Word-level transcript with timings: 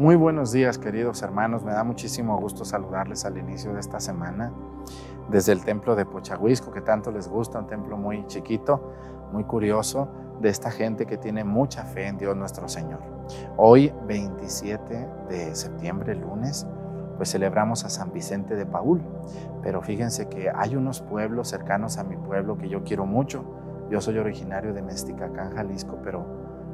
Muy 0.00 0.16
buenos 0.16 0.50
días, 0.50 0.78
queridos 0.78 1.20
hermanos. 1.20 1.62
Me 1.62 1.72
da 1.72 1.84
muchísimo 1.84 2.38
gusto 2.38 2.64
saludarles 2.64 3.26
al 3.26 3.36
inicio 3.36 3.74
de 3.74 3.80
esta 3.80 4.00
semana 4.00 4.50
desde 5.28 5.52
el 5.52 5.62
templo 5.62 5.94
de 5.94 6.06
Pochahuisco, 6.06 6.72
que 6.72 6.80
tanto 6.80 7.10
les 7.10 7.28
gusta, 7.28 7.58
un 7.58 7.66
templo 7.66 7.98
muy 7.98 8.26
chiquito, 8.26 8.94
muy 9.30 9.44
curioso, 9.44 10.08
de 10.40 10.48
esta 10.48 10.70
gente 10.70 11.04
que 11.04 11.18
tiene 11.18 11.44
mucha 11.44 11.84
fe 11.84 12.06
en 12.06 12.16
Dios 12.16 12.34
nuestro 12.34 12.66
Señor. 12.66 13.00
Hoy, 13.58 13.92
27 14.06 15.08
de 15.28 15.54
septiembre, 15.54 16.14
lunes, 16.14 16.66
pues 17.18 17.30
celebramos 17.30 17.84
a 17.84 17.90
San 17.90 18.10
Vicente 18.10 18.56
de 18.56 18.64
Paul. 18.64 19.02
Pero 19.62 19.82
fíjense 19.82 20.30
que 20.30 20.50
hay 20.50 20.76
unos 20.76 21.02
pueblos 21.02 21.48
cercanos 21.48 21.98
a 21.98 22.04
mi 22.04 22.16
pueblo 22.16 22.56
que 22.56 22.70
yo 22.70 22.84
quiero 22.84 23.04
mucho. 23.04 23.44
Yo 23.90 24.00
soy 24.00 24.16
originario 24.16 24.72
de 24.72 24.80
Mesticacán, 24.80 25.54
Jalisco, 25.54 25.98
pero 26.02 26.24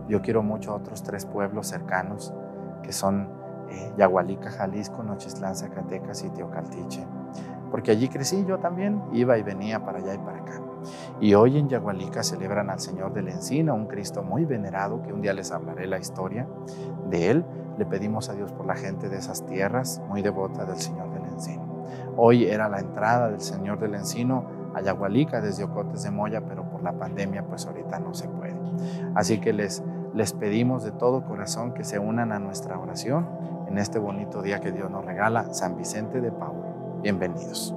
yo 0.08 0.22
quiero 0.22 0.44
mucho 0.44 0.70
a 0.70 0.76
otros 0.76 1.02
tres 1.02 1.26
pueblos 1.26 1.66
cercanos 1.66 2.32
que 2.82 2.92
son 2.92 3.28
eh, 3.70 3.92
Jalisco, 4.58 5.02
Nochistlán, 5.02 5.56
Zacatecas 5.56 6.24
y 6.24 6.30
Teocaltiche. 6.30 7.04
Porque 7.70 7.90
allí 7.90 8.08
crecí 8.08 8.44
yo 8.46 8.58
también, 8.58 9.02
iba 9.12 9.36
y 9.38 9.42
venía 9.42 9.84
para 9.84 9.98
allá 9.98 10.14
y 10.14 10.18
para 10.18 10.38
acá. 10.38 10.60
Y 11.20 11.34
hoy 11.34 11.58
en 11.58 11.68
Yagualica 11.68 12.22
celebran 12.22 12.70
al 12.70 12.78
Señor 12.78 13.12
del 13.12 13.28
Encino, 13.28 13.74
un 13.74 13.86
Cristo 13.86 14.22
muy 14.22 14.44
venerado, 14.44 15.02
que 15.02 15.12
un 15.12 15.20
día 15.20 15.32
les 15.32 15.50
hablaré 15.50 15.86
la 15.86 15.98
historia 15.98 16.46
de 17.08 17.30
él. 17.30 17.44
Le 17.76 17.86
pedimos 17.86 18.28
a 18.28 18.34
Dios 18.34 18.52
por 18.52 18.66
la 18.66 18.74
gente 18.74 19.08
de 19.08 19.18
esas 19.18 19.44
tierras, 19.46 20.00
muy 20.08 20.22
devota 20.22 20.64
del 20.64 20.76
Señor 20.76 21.12
del 21.12 21.24
Encino. 21.24 21.84
Hoy 22.16 22.46
era 22.46 22.68
la 22.68 22.78
entrada 22.78 23.30
del 23.30 23.40
Señor 23.40 23.78
del 23.78 23.94
Encino 23.94 24.44
a 24.74 24.80
Yagualica 24.80 25.40
desde 25.40 25.64
Ocotes 25.64 26.02
de 26.02 26.10
Moya, 26.10 26.42
pero 26.46 26.68
por 26.68 26.82
la 26.82 26.92
pandemia 26.92 27.44
pues 27.44 27.66
ahorita 27.66 27.98
no 27.98 28.14
se 28.14 28.28
puede. 28.28 28.56
Así 29.14 29.40
que 29.40 29.52
les 29.52 29.82
les 30.16 30.32
pedimos 30.32 30.82
de 30.82 30.92
todo 30.92 31.26
corazón 31.26 31.74
que 31.74 31.84
se 31.84 31.98
unan 31.98 32.32
a 32.32 32.38
nuestra 32.38 32.78
oración 32.78 33.28
en 33.68 33.76
este 33.76 33.98
bonito 33.98 34.40
día 34.40 34.60
que 34.60 34.72
Dios 34.72 34.90
nos 34.90 35.04
regala, 35.04 35.52
San 35.52 35.76
Vicente 35.76 36.22
de 36.22 36.32
Paul. 36.32 36.64
Bienvenidos. 37.02 37.74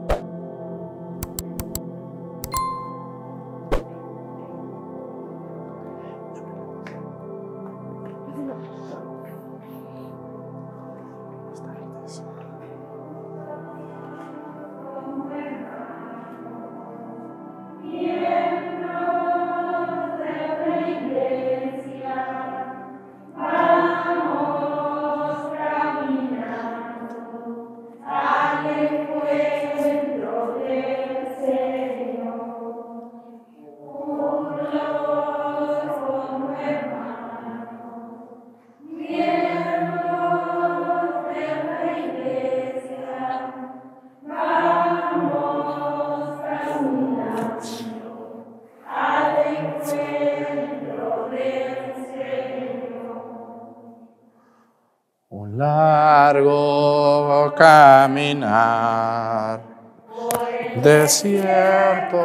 Desierto 60.89 62.17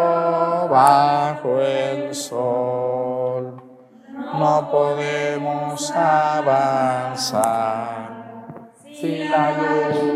bajo 0.70 1.60
el 1.60 2.14
sol, 2.14 3.62
no 4.38 4.70
podemos 4.70 5.90
avanzar 5.90 7.34
sin 8.90 9.30
la 9.30 9.48
ayuda 9.48 10.13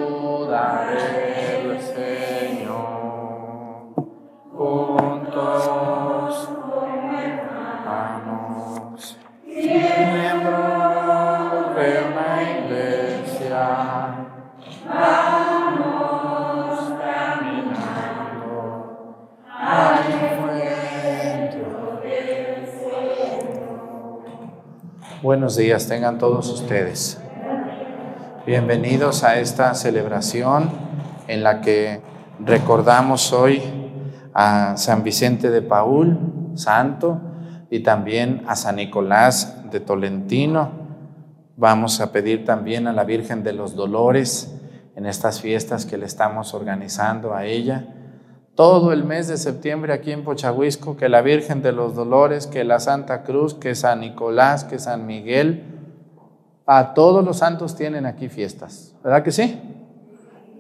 Buenos 25.48 25.64
días, 25.64 25.88
tengan 25.88 26.18
todos 26.18 26.50
ustedes. 26.50 27.18
Bienvenidos 28.44 29.24
a 29.24 29.40
esta 29.40 29.72
celebración 29.72 30.70
en 31.26 31.42
la 31.42 31.62
que 31.62 32.02
recordamos 32.38 33.32
hoy 33.32 33.62
a 34.34 34.76
San 34.76 35.02
Vicente 35.02 35.48
de 35.48 35.62
Paul, 35.62 36.52
santo, 36.54 37.18
y 37.70 37.80
también 37.80 38.42
a 38.46 38.56
San 38.56 38.76
Nicolás 38.76 39.70
de 39.70 39.80
Tolentino. 39.80 40.70
Vamos 41.56 42.02
a 42.02 42.12
pedir 42.12 42.44
también 42.44 42.86
a 42.86 42.92
la 42.92 43.04
Virgen 43.04 43.42
de 43.42 43.54
los 43.54 43.74
Dolores 43.74 44.54
en 44.96 45.06
estas 45.06 45.40
fiestas 45.40 45.86
que 45.86 45.96
le 45.96 46.04
estamos 46.04 46.52
organizando 46.52 47.34
a 47.34 47.46
ella. 47.46 47.88
Todo 48.58 48.92
el 48.92 49.04
mes 49.04 49.28
de 49.28 49.36
septiembre 49.36 49.92
aquí 49.92 50.10
en 50.10 50.24
Pochahuisco, 50.24 50.96
que 50.96 51.08
la 51.08 51.22
Virgen 51.22 51.62
de 51.62 51.70
los 51.70 51.94
Dolores, 51.94 52.48
que 52.48 52.64
la 52.64 52.80
Santa 52.80 53.22
Cruz, 53.22 53.54
que 53.54 53.76
San 53.76 54.00
Nicolás, 54.00 54.64
que 54.64 54.80
San 54.80 55.06
Miguel, 55.06 55.62
a 56.66 56.92
todos 56.92 57.24
los 57.24 57.38
santos 57.38 57.76
tienen 57.76 58.04
aquí 58.04 58.28
fiestas, 58.28 58.96
¿verdad 59.04 59.22
que 59.22 59.30
sí? 59.30 59.60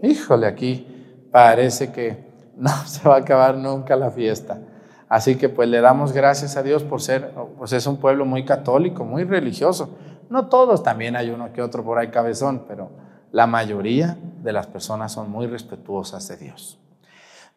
Híjole, 0.00 0.46
aquí 0.46 1.26
parece 1.32 1.90
que 1.90 2.24
no 2.56 2.70
se 2.86 3.08
va 3.08 3.16
a 3.16 3.18
acabar 3.18 3.56
nunca 3.56 3.96
la 3.96 4.12
fiesta. 4.12 4.60
Así 5.08 5.34
que 5.34 5.48
pues 5.48 5.68
le 5.68 5.80
damos 5.80 6.12
gracias 6.12 6.56
a 6.56 6.62
Dios 6.62 6.84
por 6.84 7.00
ser, 7.00 7.34
pues 7.58 7.72
es 7.72 7.84
un 7.88 7.96
pueblo 7.96 8.24
muy 8.24 8.44
católico, 8.44 9.04
muy 9.04 9.24
religioso. 9.24 9.98
No 10.30 10.46
todos, 10.46 10.84
también 10.84 11.16
hay 11.16 11.30
uno 11.30 11.52
que 11.52 11.62
otro 11.62 11.82
por 11.82 11.98
ahí 11.98 12.10
cabezón, 12.10 12.62
pero 12.68 12.92
la 13.32 13.48
mayoría 13.48 14.16
de 14.40 14.52
las 14.52 14.68
personas 14.68 15.10
son 15.10 15.32
muy 15.32 15.48
respetuosas 15.48 16.28
de 16.28 16.36
Dios. 16.36 16.78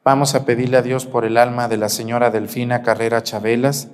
Vamos 0.03 0.34
a 0.34 0.45
pedirle 0.45 0.78
a 0.78 0.81
Dios 0.81 1.06
por 1.06 1.25
el 1.25 1.38
alma 1.38 1.67
de 1.67 1.78
la 1.78 1.88
señora 1.88 2.31
Delfina 2.31 2.81
Carrera 2.81 3.22
Chabelas 3.22 3.88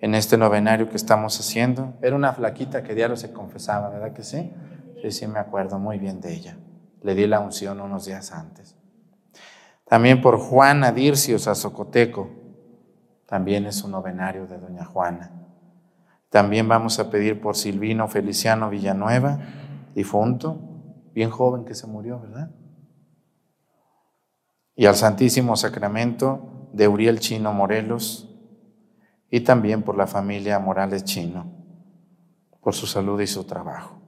en 0.00 0.14
este 0.14 0.36
novenario 0.36 0.90
que 0.90 0.96
estamos 0.96 1.40
haciendo. 1.40 1.94
Era 2.02 2.14
una 2.14 2.34
flaquita 2.34 2.82
que 2.82 2.94
diario 2.94 3.16
se 3.16 3.32
confesaba, 3.32 3.88
¿verdad 3.88 4.12
que 4.12 4.22
sí? 4.22 4.52
Sí, 5.00 5.10
sí, 5.10 5.26
me 5.26 5.38
acuerdo 5.38 5.78
muy 5.78 5.98
bien 5.98 6.20
de 6.20 6.34
ella. 6.34 6.58
Le 7.00 7.14
di 7.14 7.26
la 7.26 7.40
unción 7.40 7.80
unos 7.80 8.04
días 8.04 8.32
antes. 8.32 8.76
También 9.86 10.20
por 10.20 10.36
Juana 10.36 10.92
Dircios 10.92 11.48
Azocoteco. 11.48 12.28
También 13.24 13.64
es 13.64 13.82
un 13.82 13.92
novenario 13.92 14.46
de 14.46 14.58
Doña 14.58 14.84
Juana. 14.84 15.30
También 16.28 16.68
vamos 16.68 16.98
a 16.98 17.08
pedir 17.08 17.40
por 17.40 17.56
Silvino 17.56 18.08
Feliciano 18.08 18.68
Villanueva, 18.68 19.38
difunto, 19.94 20.60
bien 21.14 21.30
joven 21.30 21.64
que 21.64 21.74
se 21.74 21.86
murió, 21.86 22.20
¿verdad? 22.20 22.50
Y 24.76 24.86
al 24.86 24.94
Santísimo 24.94 25.56
Sacramento 25.56 26.68
de 26.72 26.86
Uriel 26.86 27.18
Chino 27.18 27.52
Morelos 27.52 28.28
y 29.30 29.40
también 29.40 29.82
por 29.82 29.96
la 29.96 30.06
familia 30.06 30.58
Morales 30.58 31.04
Chino, 31.04 31.46
por 32.60 32.74
su 32.74 32.86
salud 32.86 33.20
y 33.20 33.26
su 33.26 33.44
trabajo. 33.44 33.98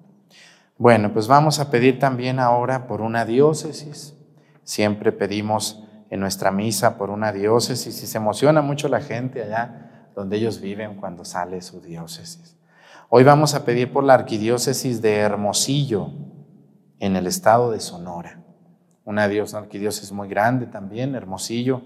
Bueno, 0.76 1.12
pues 1.12 1.26
vamos 1.26 1.58
a 1.58 1.70
pedir 1.70 1.98
también 1.98 2.38
ahora 2.38 2.86
por 2.86 3.00
una 3.00 3.24
diócesis. 3.24 4.14
Siempre 4.62 5.10
pedimos 5.10 5.82
en 6.10 6.20
nuestra 6.20 6.52
misa 6.52 6.98
por 6.98 7.10
una 7.10 7.32
diócesis 7.32 8.02
y 8.02 8.06
se 8.06 8.18
emociona 8.18 8.62
mucho 8.62 8.88
la 8.88 9.00
gente 9.00 9.42
allá 9.42 10.10
donde 10.14 10.36
ellos 10.36 10.60
viven 10.60 10.96
cuando 10.96 11.24
sale 11.24 11.62
su 11.62 11.80
diócesis. 11.80 12.56
Hoy 13.08 13.24
vamos 13.24 13.54
a 13.54 13.64
pedir 13.64 13.92
por 13.92 14.04
la 14.04 14.14
arquidiócesis 14.14 15.00
de 15.00 15.16
Hermosillo, 15.16 16.10
en 17.00 17.16
el 17.16 17.26
estado 17.26 17.70
de 17.70 17.80
Sonora. 17.80 18.42
Una 19.08 19.26
Dios, 19.26 19.54
arquidiócesis 19.54 20.12
muy 20.12 20.28
grande 20.28 20.66
también, 20.66 21.14
hermosillo. 21.14 21.80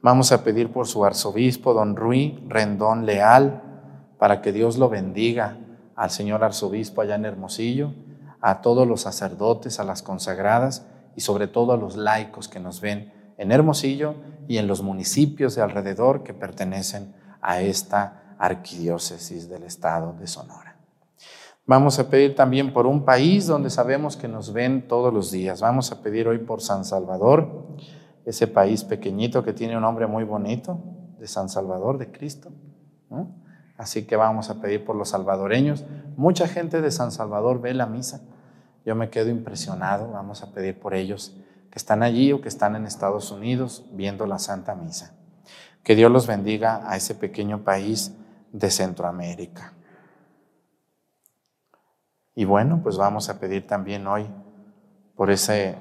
Vamos 0.00 0.32
a 0.32 0.42
pedir 0.42 0.72
por 0.72 0.86
su 0.86 1.04
arzobispo, 1.04 1.74
don 1.74 1.94
Rui 1.94 2.42
Rendón 2.48 3.04
Leal, 3.04 3.60
para 4.18 4.40
que 4.40 4.50
Dios 4.50 4.78
lo 4.78 4.88
bendiga 4.88 5.58
al 5.94 6.08
señor 6.08 6.42
arzobispo 6.42 7.02
allá 7.02 7.16
en 7.16 7.26
Hermosillo, 7.26 7.92
a 8.40 8.62
todos 8.62 8.88
los 8.88 9.02
sacerdotes, 9.02 9.78
a 9.78 9.84
las 9.84 10.00
consagradas 10.00 10.86
y 11.14 11.20
sobre 11.20 11.48
todo 11.48 11.74
a 11.74 11.76
los 11.76 11.96
laicos 11.96 12.48
que 12.48 12.60
nos 12.60 12.80
ven 12.80 13.12
en 13.36 13.52
Hermosillo 13.52 14.14
y 14.48 14.56
en 14.56 14.66
los 14.66 14.80
municipios 14.80 15.54
de 15.56 15.60
alrededor 15.60 16.22
que 16.22 16.32
pertenecen 16.32 17.14
a 17.42 17.60
esta 17.60 18.36
arquidiócesis 18.38 19.50
del 19.50 19.64
estado 19.64 20.14
de 20.18 20.26
Sonora. 20.26 20.73
Vamos 21.66 21.98
a 21.98 22.10
pedir 22.10 22.34
también 22.34 22.74
por 22.74 22.86
un 22.86 23.06
país 23.06 23.46
donde 23.46 23.70
sabemos 23.70 24.18
que 24.18 24.28
nos 24.28 24.52
ven 24.52 24.86
todos 24.86 25.14
los 25.14 25.30
días. 25.30 25.62
Vamos 25.62 25.90
a 25.92 26.02
pedir 26.02 26.28
hoy 26.28 26.38
por 26.38 26.60
San 26.60 26.84
Salvador, 26.84 27.68
ese 28.26 28.46
país 28.46 28.84
pequeñito 28.84 29.42
que 29.42 29.54
tiene 29.54 29.74
un 29.74 29.82
nombre 29.82 30.06
muy 30.06 30.24
bonito, 30.24 30.78
de 31.18 31.26
San 31.26 31.48
Salvador, 31.48 31.96
de 31.96 32.12
Cristo. 32.12 32.52
Así 33.78 34.04
que 34.04 34.14
vamos 34.16 34.50
a 34.50 34.60
pedir 34.60 34.84
por 34.84 34.94
los 34.94 35.08
salvadoreños. 35.08 35.84
Mucha 36.16 36.48
gente 36.48 36.82
de 36.82 36.90
San 36.90 37.10
Salvador 37.10 37.62
ve 37.62 37.72
la 37.72 37.86
misa. 37.86 38.20
Yo 38.84 38.94
me 38.94 39.08
quedo 39.08 39.30
impresionado. 39.30 40.10
Vamos 40.12 40.42
a 40.42 40.52
pedir 40.52 40.78
por 40.78 40.92
ellos 40.92 41.34
que 41.70 41.78
están 41.78 42.02
allí 42.02 42.30
o 42.32 42.42
que 42.42 42.48
están 42.48 42.76
en 42.76 42.84
Estados 42.84 43.30
Unidos 43.30 43.86
viendo 43.92 44.26
la 44.26 44.38
Santa 44.38 44.74
Misa. 44.74 45.14
Que 45.82 45.96
Dios 45.96 46.12
los 46.12 46.26
bendiga 46.26 46.82
a 46.88 46.96
ese 46.96 47.14
pequeño 47.14 47.64
país 47.64 48.12
de 48.52 48.70
Centroamérica. 48.70 49.72
Y 52.34 52.44
bueno, 52.44 52.80
pues 52.82 52.96
vamos 52.96 53.28
a 53.28 53.38
pedir 53.38 53.66
también 53.66 54.06
hoy 54.06 54.26
por 55.14 55.30
ese, 55.30 55.76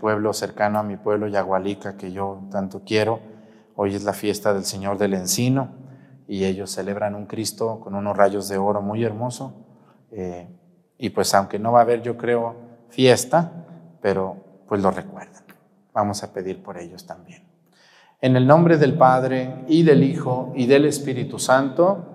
pueblo 0.00 0.32
cercano 0.32 0.78
a 0.78 0.82
mi 0.82 0.96
pueblo, 0.96 1.26
Yagualica, 1.26 1.96
que 1.96 2.12
yo 2.12 2.42
tanto 2.50 2.82
quiero. 2.86 3.20
Hoy 3.74 3.94
es 3.94 4.04
la 4.04 4.12
fiesta 4.12 4.54
del 4.54 4.64
Señor 4.64 4.98
del 4.98 5.14
Encino 5.14 5.70
y 6.28 6.44
ellos 6.44 6.70
celebran 6.70 7.14
un 7.14 7.26
Cristo 7.26 7.80
con 7.80 7.94
unos 7.94 8.16
rayos 8.16 8.48
de 8.48 8.58
oro 8.58 8.80
muy 8.80 9.02
hermoso. 9.04 9.54
Eh, 10.12 10.48
y 10.98 11.10
pues 11.10 11.34
aunque 11.34 11.58
no 11.58 11.72
va 11.72 11.80
a 11.80 11.82
haber, 11.82 12.02
yo 12.02 12.16
creo, 12.16 12.56
fiesta, 12.90 13.50
pero 14.00 14.36
pues 14.68 14.80
lo 14.80 14.90
recuerdan. 14.90 15.42
Vamos 15.92 16.22
a 16.22 16.32
pedir 16.32 16.62
por 16.62 16.78
ellos 16.78 17.06
también. 17.06 17.42
En 18.20 18.36
el 18.36 18.46
nombre 18.46 18.78
del 18.78 18.96
Padre 18.96 19.64
y 19.68 19.82
del 19.82 20.04
Hijo 20.04 20.52
y 20.54 20.66
del 20.66 20.84
Espíritu 20.84 21.38
Santo, 21.38 22.14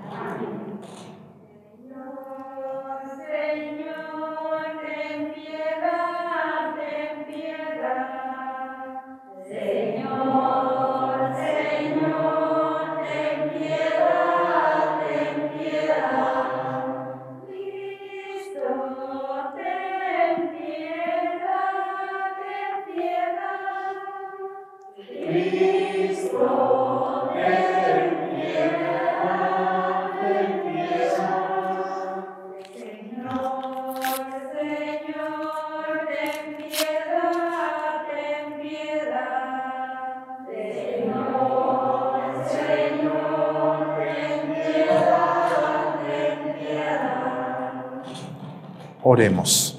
Oremos. 49.03 49.77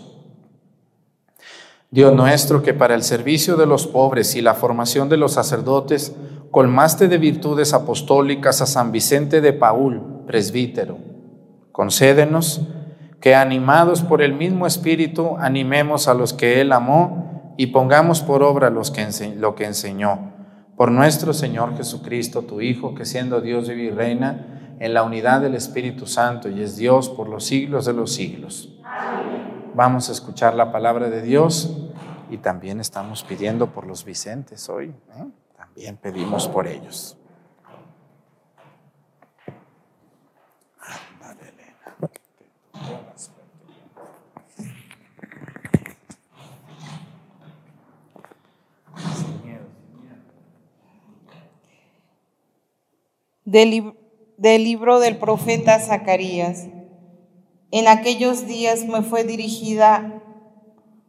Dios 1.90 2.14
nuestro, 2.14 2.62
que 2.62 2.74
para 2.74 2.94
el 2.94 3.02
servicio 3.02 3.56
de 3.56 3.66
los 3.66 3.86
pobres 3.86 4.34
y 4.34 4.40
la 4.40 4.54
formación 4.54 5.08
de 5.08 5.16
los 5.16 5.32
sacerdotes 5.32 6.14
colmaste 6.52 7.08
de 7.08 7.16
virtudes 7.16 7.72
apostólicas 7.72 8.60
a 8.60 8.66
San 8.66 8.92
Vicente 8.92 9.40
de 9.40 9.54
Paul, 9.54 10.22
presbítero, 10.26 10.98
concédenos 11.72 12.60
que 13.22 13.34
animados 13.34 14.02
por 14.02 14.20
el 14.20 14.34
mismo 14.34 14.66
Espíritu 14.66 15.36
animemos 15.38 16.08
a 16.08 16.14
los 16.14 16.34
que 16.34 16.60
Él 16.60 16.72
amó 16.72 17.54
y 17.56 17.68
pongamos 17.68 18.20
por 18.20 18.42
obra 18.42 18.68
los 18.68 18.90
que 18.90 19.08
lo 19.38 19.54
que 19.54 19.64
enseñó. 19.64 20.34
Por 20.76 20.90
nuestro 20.90 21.32
Señor 21.32 21.74
Jesucristo, 21.74 22.42
tu 22.42 22.60
Hijo, 22.60 22.94
que 22.94 23.06
siendo 23.06 23.40
Dios 23.40 23.66
vive 23.70 23.84
y 23.84 23.90
reina 23.90 24.76
en 24.78 24.92
la 24.92 25.04
unidad 25.04 25.40
del 25.40 25.54
Espíritu 25.54 26.06
Santo 26.06 26.50
y 26.50 26.60
es 26.60 26.76
Dios 26.76 27.08
por 27.08 27.30
los 27.30 27.44
siglos 27.46 27.86
de 27.86 27.94
los 27.94 28.12
siglos. 28.12 28.78
Vamos 29.74 30.10
a 30.10 30.12
escuchar 30.12 30.54
la 30.54 30.70
palabra 30.70 31.08
de 31.08 31.22
Dios 31.22 31.74
y 32.30 32.36
también 32.36 32.78
estamos 32.78 33.24
pidiendo 33.24 33.68
por 33.68 33.86
los 33.86 34.04
Vicentes 34.04 34.68
hoy. 34.68 34.92
¿eh? 35.16 35.41
También 35.74 35.96
pedimos 35.96 36.48
por 36.48 36.68
ellos. 36.68 37.16
Del, 53.46 53.94
del 54.36 54.64
libro 54.64 55.00
del 55.00 55.16
profeta 55.16 55.78
Zacarías. 55.78 56.66
En 57.70 57.88
aquellos 57.88 58.46
días 58.46 58.84
me 58.84 59.02
fue 59.02 59.24
dirigida 59.24 60.22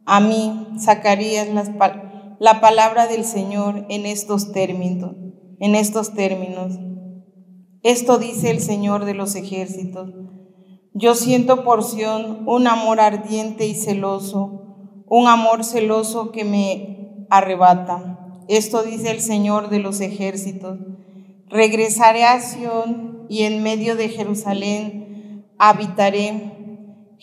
a 0.06 0.20
mí, 0.20 0.68
Zacarías, 0.80 1.48
la 2.40 2.60
palabra 2.60 3.06
del 3.06 3.24
Señor 3.24 3.86
en 3.88 4.06
estos 4.06 4.52
términos, 4.52 5.12
en 5.60 5.74
estos 5.74 6.14
términos. 6.14 6.78
Esto 7.82 8.18
dice 8.18 8.50
el 8.50 8.60
Señor 8.60 9.04
de 9.04 9.14
los 9.14 9.34
ejércitos. 9.34 10.10
Yo 10.92 11.14
siento 11.14 11.64
porción 11.64 12.44
un 12.46 12.66
amor 12.66 13.00
ardiente 13.00 13.66
y 13.66 13.74
celoso, 13.74 15.04
un 15.06 15.26
amor 15.26 15.64
celoso 15.64 16.30
que 16.32 16.44
me 16.44 17.26
arrebata. 17.30 18.42
Esto 18.48 18.82
dice 18.82 19.10
el 19.10 19.20
Señor 19.20 19.70
de 19.70 19.80
los 19.80 20.00
ejércitos. 20.00 20.78
Regresaré 21.48 22.24
a 22.24 22.40
Sión 22.40 23.26
y 23.28 23.42
en 23.42 23.62
medio 23.62 23.96
de 23.96 24.08
Jerusalén 24.08 25.44
habitaré 25.58 26.54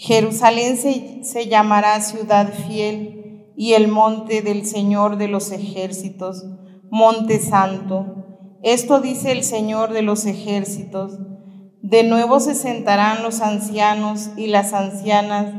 Jerusalén 0.01 0.77
se, 1.23 1.47
llamará 1.47 2.01
ciudad 2.01 2.51
fiel 2.65 3.20
y 3.55 3.73
el 3.73 3.87
monte 3.87 4.41
del 4.41 4.65
Señor 4.65 5.17
de 5.17 5.27
los 5.27 5.51
ejércitos, 5.51 6.45
monte 6.89 7.39
santo. 7.39 8.57
Esto 8.63 9.01
dice 9.01 9.31
el 9.31 9.43
Señor 9.43 9.91
de 9.91 10.01
los 10.01 10.25
ejércitos. 10.25 11.17
De 11.81 12.03
nuevo 12.03 12.39
se 12.39 12.55
sentarán 12.55 13.23
los 13.23 13.41
ancianos 13.41 14.29
y 14.37 14.47
las 14.47 14.73
ancianas 14.73 15.53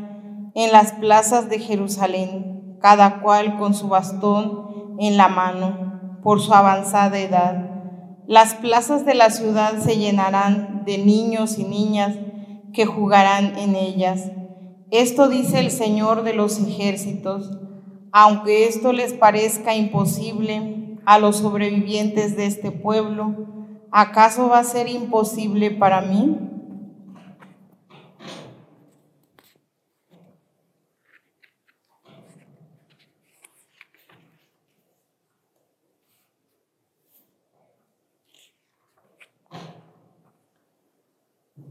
en 0.54 0.72
las 0.72 0.92
plazas 0.92 1.48
de 1.48 1.58
Jerusalén, 1.58 2.78
cada 2.80 3.20
cual 3.20 3.58
con 3.58 3.74
su 3.74 3.88
bastón 3.88 4.96
en 4.98 5.16
la 5.16 5.28
mano, 5.28 6.20
por 6.22 6.40
su 6.40 6.52
avanzada 6.54 7.18
edad. 7.18 7.70
Las 8.26 8.54
plazas 8.54 9.04
de 9.04 9.14
la 9.14 9.30
ciudad 9.30 9.78
se 9.78 9.98
llenarán 9.98 10.84
de 10.84 10.98
niños 10.98 11.58
y 11.58 11.64
niñas 11.64 12.16
que 12.72 12.86
jugarán 12.86 13.58
en 13.58 13.74
ellas. 13.74 14.30
Esto 14.90 15.28
dice 15.28 15.58
el 15.58 15.70
Señor 15.70 16.22
de 16.22 16.34
los 16.34 16.58
ejércitos, 16.60 17.50
aunque 18.12 18.68
esto 18.68 18.92
les 18.92 19.14
parezca 19.14 19.74
imposible 19.74 20.98
a 21.06 21.18
los 21.18 21.38
sobrevivientes 21.38 22.36
de 22.36 22.46
este 22.46 22.70
pueblo, 22.70 23.34
¿acaso 23.90 24.48
va 24.48 24.58
a 24.58 24.64
ser 24.64 24.88
imposible 24.88 25.70
para 25.70 26.02
mí? 26.02 26.38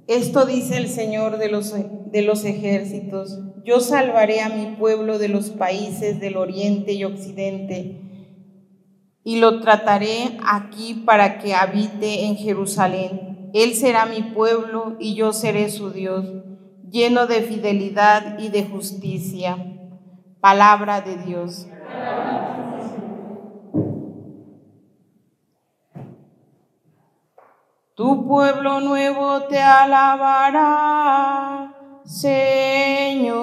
Esto 0.07 0.45
dice 0.45 0.77
el 0.77 0.89
Señor 0.89 1.37
de 1.37 1.49
los, 1.49 1.73
de 1.73 2.21
los 2.21 2.43
ejércitos. 2.45 3.39
Yo 3.63 3.79
salvaré 3.79 4.41
a 4.41 4.49
mi 4.49 4.75
pueblo 4.75 5.19
de 5.19 5.29
los 5.29 5.51
países 5.51 6.19
del 6.19 6.37
oriente 6.37 6.93
y 6.93 7.03
occidente 7.03 8.01
y 9.23 9.39
lo 9.39 9.59
trataré 9.59 10.37
aquí 10.45 11.03
para 11.05 11.37
que 11.39 11.53
habite 11.53 12.25
en 12.25 12.37
Jerusalén. 12.37 13.51
Él 13.53 13.73
será 13.75 14.05
mi 14.05 14.21
pueblo 14.23 14.95
y 14.99 15.13
yo 15.13 15.33
seré 15.33 15.69
su 15.69 15.91
Dios, 15.91 16.25
lleno 16.89 17.27
de 17.27 17.41
fidelidad 17.41 18.39
y 18.39 18.49
de 18.49 18.63
justicia. 18.63 19.57
Palabra 20.39 21.01
de 21.01 21.17
Dios. 21.17 21.67
Tu 27.93 28.25
pueblo 28.25 28.79
nuevo 28.79 29.41
te 29.49 29.59
alabará, 29.61 30.61
Señor. 32.05 33.41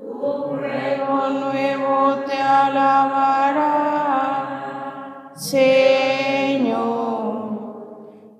Tu 0.00 0.18
pueblo 0.48 1.28
nuevo 1.28 2.14
te 2.26 2.32
alabará, 2.32 3.70
Señor. 5.34 6.82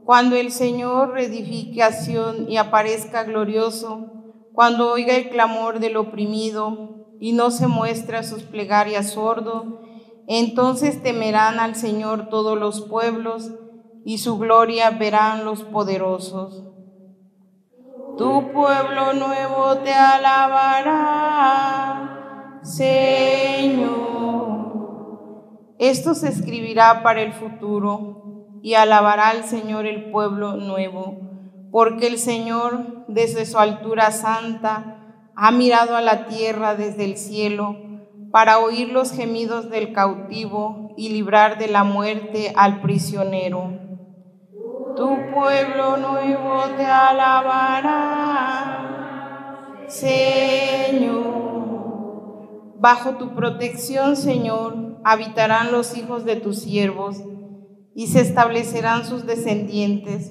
Cuando 0.07 0.37
el 0.37 0.51
Señor 0.53 1.11
reedificación 1.11 2.51
y 2.51 2.57
aparezca 2.57 3.25
glorioso, 3.25 4.07
cuando 4.55 4.91
oiga 4.91 5.17
el 5.17 5.29
clamor 5.29 5.81
del 5.81 5.99
oprimido 5.99 7.17
y 7.21 7.33
no 7.33 7.51
se 7.51 7.67
muestra 7.67 8.23
sus 8.23 8.43
plegarias 8.43 9.11
sordo, 9.11 9.83
entonces 10.27 11.03
temerán 11.03 11.61
al 11.61 11.75
Señor 11.75 12.31
todos 12.31 12.59
los 12.59 12.81
pueblos 12.89 13.53
y 14.05 14.19
su 14.19 14.39
gloria 14.39 14.91
verán 14.91 15.45
los 15.45 15.63
poderosos. 15.63 16.65
Tu 18.19 18.53
pueblo 18.53 19.15
nuevo 19.15 19.79
te 19.79 19.93
alabará, 19.93 21.01
Señor. 22.63 24.03
Esto 25.79 26.15
se 26.15 26.29
escribirá 26.29 27.03
para 27.03 27.23
el 27.23 27.33
futuro 27.33 28.59
y 28.63 28.75
alabará 28.75 29.31
al 29.31 29.45
Señor 29.45 29.87
el 29.87 30.11
pueblo 30.11 30.57
nuevo, 30.57 31.17
porque 31.71 32.07
el 32.07 32.19
Señor 32.19 33.07
desde 33.09 33.47
su 33.47 33.59
altura 33.59 34.11
santa 34.11 34.99
ha 35.35 35.51
mirado 35.51 35.97
a 35.97 36.03
la 36.03 36.27
tierra 36.27 36.75
desde 36.77 37.05
el 37.05 37.17
cielo 37.17 37.77
para 38.31 38.59
oír 38.59 38.91
los 38.93 39.13
gemidos 39.13 39.71
del 39.71 39.93
cautivo 39.93 40.93
y 40.97 41.09
librar 41.09 41.59
de 41.59 41.69
la 41.69 41.85
muerte 41.85 42.53
al 42.57 42.81
prisionero 42.81 43.82
tu 45.03 45.19
pueblo 45.35 45.97
nuevo 45.97 46.63
te 46.77 46.87
alabará, 46.87 47.89
Señor. 49.89 51.33
Bajo 52.79 53.17
tu 53.17 53.35
protección, 53.35 54.15
Señor, 54.15 55.01
habitarán 55.03 55.73
los 55.73 55.97
hijos 55.97 56.25
de 56.25 56.37
tus 56.37 56.61
siervos 56.61 57.17
y 57.97 58.07
se 58.07 58.21
establecerán 58.21 59.05
sus 59.05 59.27
descendientes. 59.27 60.31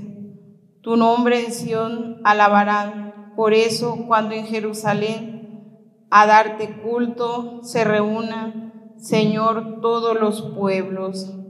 Tu 0.81 0.95
nombre 0.95 1.43
en 1.43 1.51
Sión 1.51 2.21
alabarán. 2.23 3.33
Por 3.35 3.53
eso, 3.53 4.05
cuando 4.07 4.35
en 4.35 4.45
Jerusalén 4.45 6.07
a 6.09 6.25
darte 6.27 6.79
culto 6.81 7.61
se 7.61 7.83
reúnan, 7.83 8.93
Señor, 8.95 9.81
todos 9.81 10.17
los 10.17 10.41
pueblos 10.57 11.40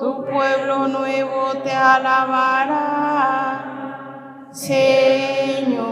tu 0.00 0.24
pueblo 0.24 0.88
nuevo 0.88 1.52
te 1.62 1.70
alabará, 1.72 2.78
Señor. 4.50 5.90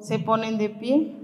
Se 0.00 0.18
ponen 0.18 0.58
de 0.58 0.68
pie. 0.68 1.14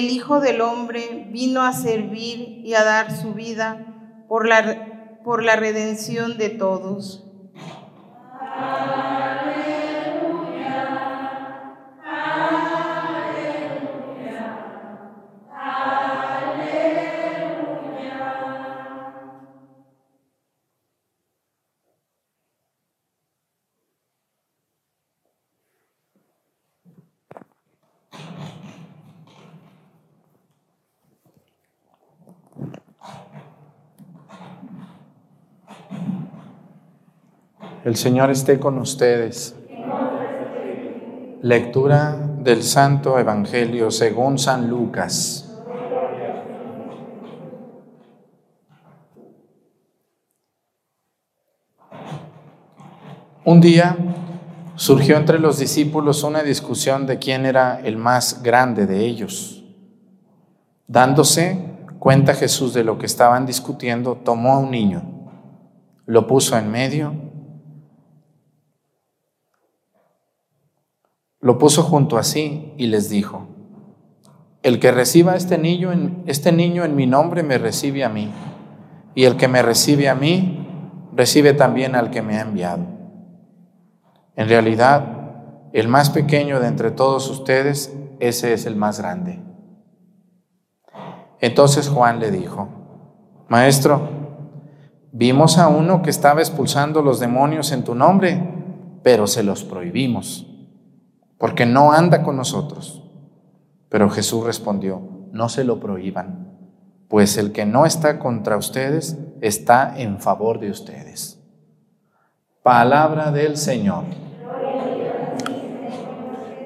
El 0.00 0.10
Hijo 0.10 0.40
del 0.40 0.62
Hombre 0.62 1.26
vino 1.30 1.62
a 1.62 1.74
servir 1.74 2.62
y 2.64 2.72
a 2.72 2.84
dar 2.84 3.14
su 3.14 3.34
vida 3.34 4.24
por 4.28 4.48
la, 4.48 5.20
por 5.22 5.44
la 5.44 5.56
redención 5.56 6.38
de 6.38 6.48
todos. 6.48 7.29
El 37.82 37.96
Señor 37.96 38.30
esté 38.30 38.60
con 38.60 38.76
ustedes. 38.76 39.56
Lectura 41.40 42.14
del 42.40 42.62
Santo 42.62 43.18
Evangelio 43.18 43.90
según 43.90 44.38
San 44.38 44.68
Lucas. 44.68 45.50
Un 53.46 53.62
día 53.62 53.96
surgió 54.76 55.16
entre 55.16 55.38
los 55.38 55.58
discípulos 55.58 56.22
una 56.22 56.42
discusión 56.42 57.06
de 57.06 57.18
quién 57.18 57.46
era 57.46 57.80
el 57.80 57.96
más 57.96 58.42
grande 58.42 58.86
de 58.86 59.06
ellos. 59.06 59.64
Dándose 60.86 61.64
cuenta 61.98 62.34
Jesús 62.34 62.74
de 62.74 62.84
lo 62.84 62.98
que 62.98 63.06
estaban 63.06 63.46
discutiendo, 63.46 64.16
tomó 64.16 64.52
a 64.52 64.58
un 64.58 64.70
niño, 64.70 65.30
lo 66.04 66.26
puso 66.26 66.58
en 66.58 66.70
medio 66.70 67.29
Lo 71.40 71.56
puso 71.56 71.82
junto 71.82 72.18
a 72.18 72.22
sí 72.22 72.74
y 72.76 72.86
les 72.88 73.08
dijo, 73.08 73.48
el 74.62 74.78
que 74.78 74.92
reciba 74.92 75.36
este 75.36 75.56
niño, 75.56 75.90
en, 75.90 76.22
este 76.26 76.52
niño 76.52 76.84
en 76.84 76.94
mi 76.94 77.06
nombre 77.06 77.42
me 77.42 77.56
recibe 77.56 78.04
a 78.04 78.10
mí, 78.10 78.30
y 79.14 79.24
el 79.24 79.36
que 79.36 79.48
me 79.48 79.62
recibe 79.62 80.10
a 80.10 80.14
mí, 80.14 80.66
recibe 81.14 81.54
también 81.54 81.94
al 81.94 82.10
que 82.10 82.20
me 82.20 82.36
ha 82.36 82.42
enviado. 82.42 82.84
En 84.36 84.48
realidad, 84.48 85.70
el 85.72 85.88
más 85.88 86.10
pequeño 86.10 86.60
de 86.60 86.68
entre 86.68 86.90
todos 86.90 87.30
ustedes, 87.30 87.96
ese 88.20 88.52
es 88.52 88.66
el 88.66 88.76
más 88.76 89.00
grande. 89.00 89.40
Entonces 91.40 91.88
Juan 91.88 92.20
le 92.20 92.30
dijo, 92.30 92.68
Maestro, 93.48 94.10
vimos 95.10 95.56
a 95.56 95.68
uno 95.68 96.02
que 96.02 96.10
estaba 96.10 96.40
expulsando 96.40 97.00
los 97.00 97.18
demonios 97.18 97.72
en 97.72 97.82
tu 97.82 97.94
nombre, 97.94 98.42
pero 99.02 99.26
se 99.26 99.42
los 99.42 99.64
prohibimos 99.64 100.49
porque 101.40 101.64
no 101.64 101.92
anda 101.92 102.22
con 102.22 102.36
nosotros. 102.36 103.02
Pero 103.88 104.10
Jesús 104.10 104.44
respondió, 104.44 105.00
no 105.32 105.48
se 105.48 105.64
lo 105.64 105.80
prohíban, 105.80 106.58
pues 107.08 107.38
el 107.38 107.50
que 107.50 107.64
no 107.64 107.86
está 107.86 108.18
contra 108.18 108.58
ustedes 108.58 109.16
está 109.40 109.98
en 109.98 110.20
favor 110.20 110.60
de 110.60 110.70
ustedes. 110.70 111.42
Palabra 112.62 113.32
del 113.32 113.56
Señor. 113.56 114.04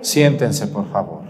Siéntense, 0.00 0.66
por 0.66 0.90
favor. 0.90 1.22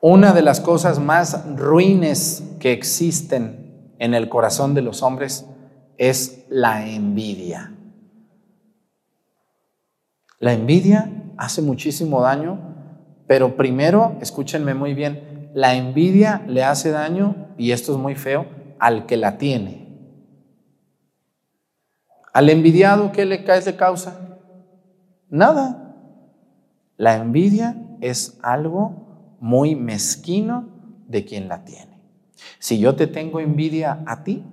Una 0.00 0.32
de 0.32 0.42
las 0.42 0.60
cosas 0.60 0.98
más 0.98 1.44
ruines 1.54 2.42
que 2.58 2.72
existen 2.72 3.92
en 3.98 4.14
el 4.14 4.30
corazón 4.30 4.72
de 4.72 4.80
los 4.80 5.02
hombres 5.02 5.44
es 5.98 6.46
la 6.48 6.88
envidia. 6.88 7.72
La 10.42 10.52
envidia 10.54 11.08
hace 11.36 11.62
muchísimo 11.62 12.20
daño, 12.20 12.58
pero 13.28 13.56
primero, 13.56 14.16
escúchenme 14.20 14.74
muy 14.74 14.92
bien, 14.92 15.52
la 15.54 15.76
envidia 15.76 16.42
le 16.48 16.64
hace 16.64 16.90
daño, 16.90 17.46
y 17.56 17.70
esto 17.70 17.92
es 17.92 17.98
muy 17.98 18.16
feo, 18.16 18.46
al 18.80 19.06
que 19.06 19.16
la 19.16 19.38
tiene. 19.38 19.86
Al 22.32 22.50
envidiado, 22.50 23.12
¿qué 23.12 23.24
le 23.24 23.44
cae 23.44 23.60
de 23.60 23.76
causa? 23.76 24.18
Nada. 25.30 25.94
La 26.96 27.14
envidia 27.14 27.76
es 28.00 28.36
algo 28.42 29.36
muy 29.38 29.76
mezquino 29.76 30.66
de 31.06 31.24
quien 31.24 31.46
la 31.46 31.64
tiene. 31.64 32.00
Si 32.58 32.80
yo 32.80 32.96
te 32.96 33.06
tengo 33.06 33.38
envidia 33.38 34.02
a 34.06 34.24
ti, 34.24 34.44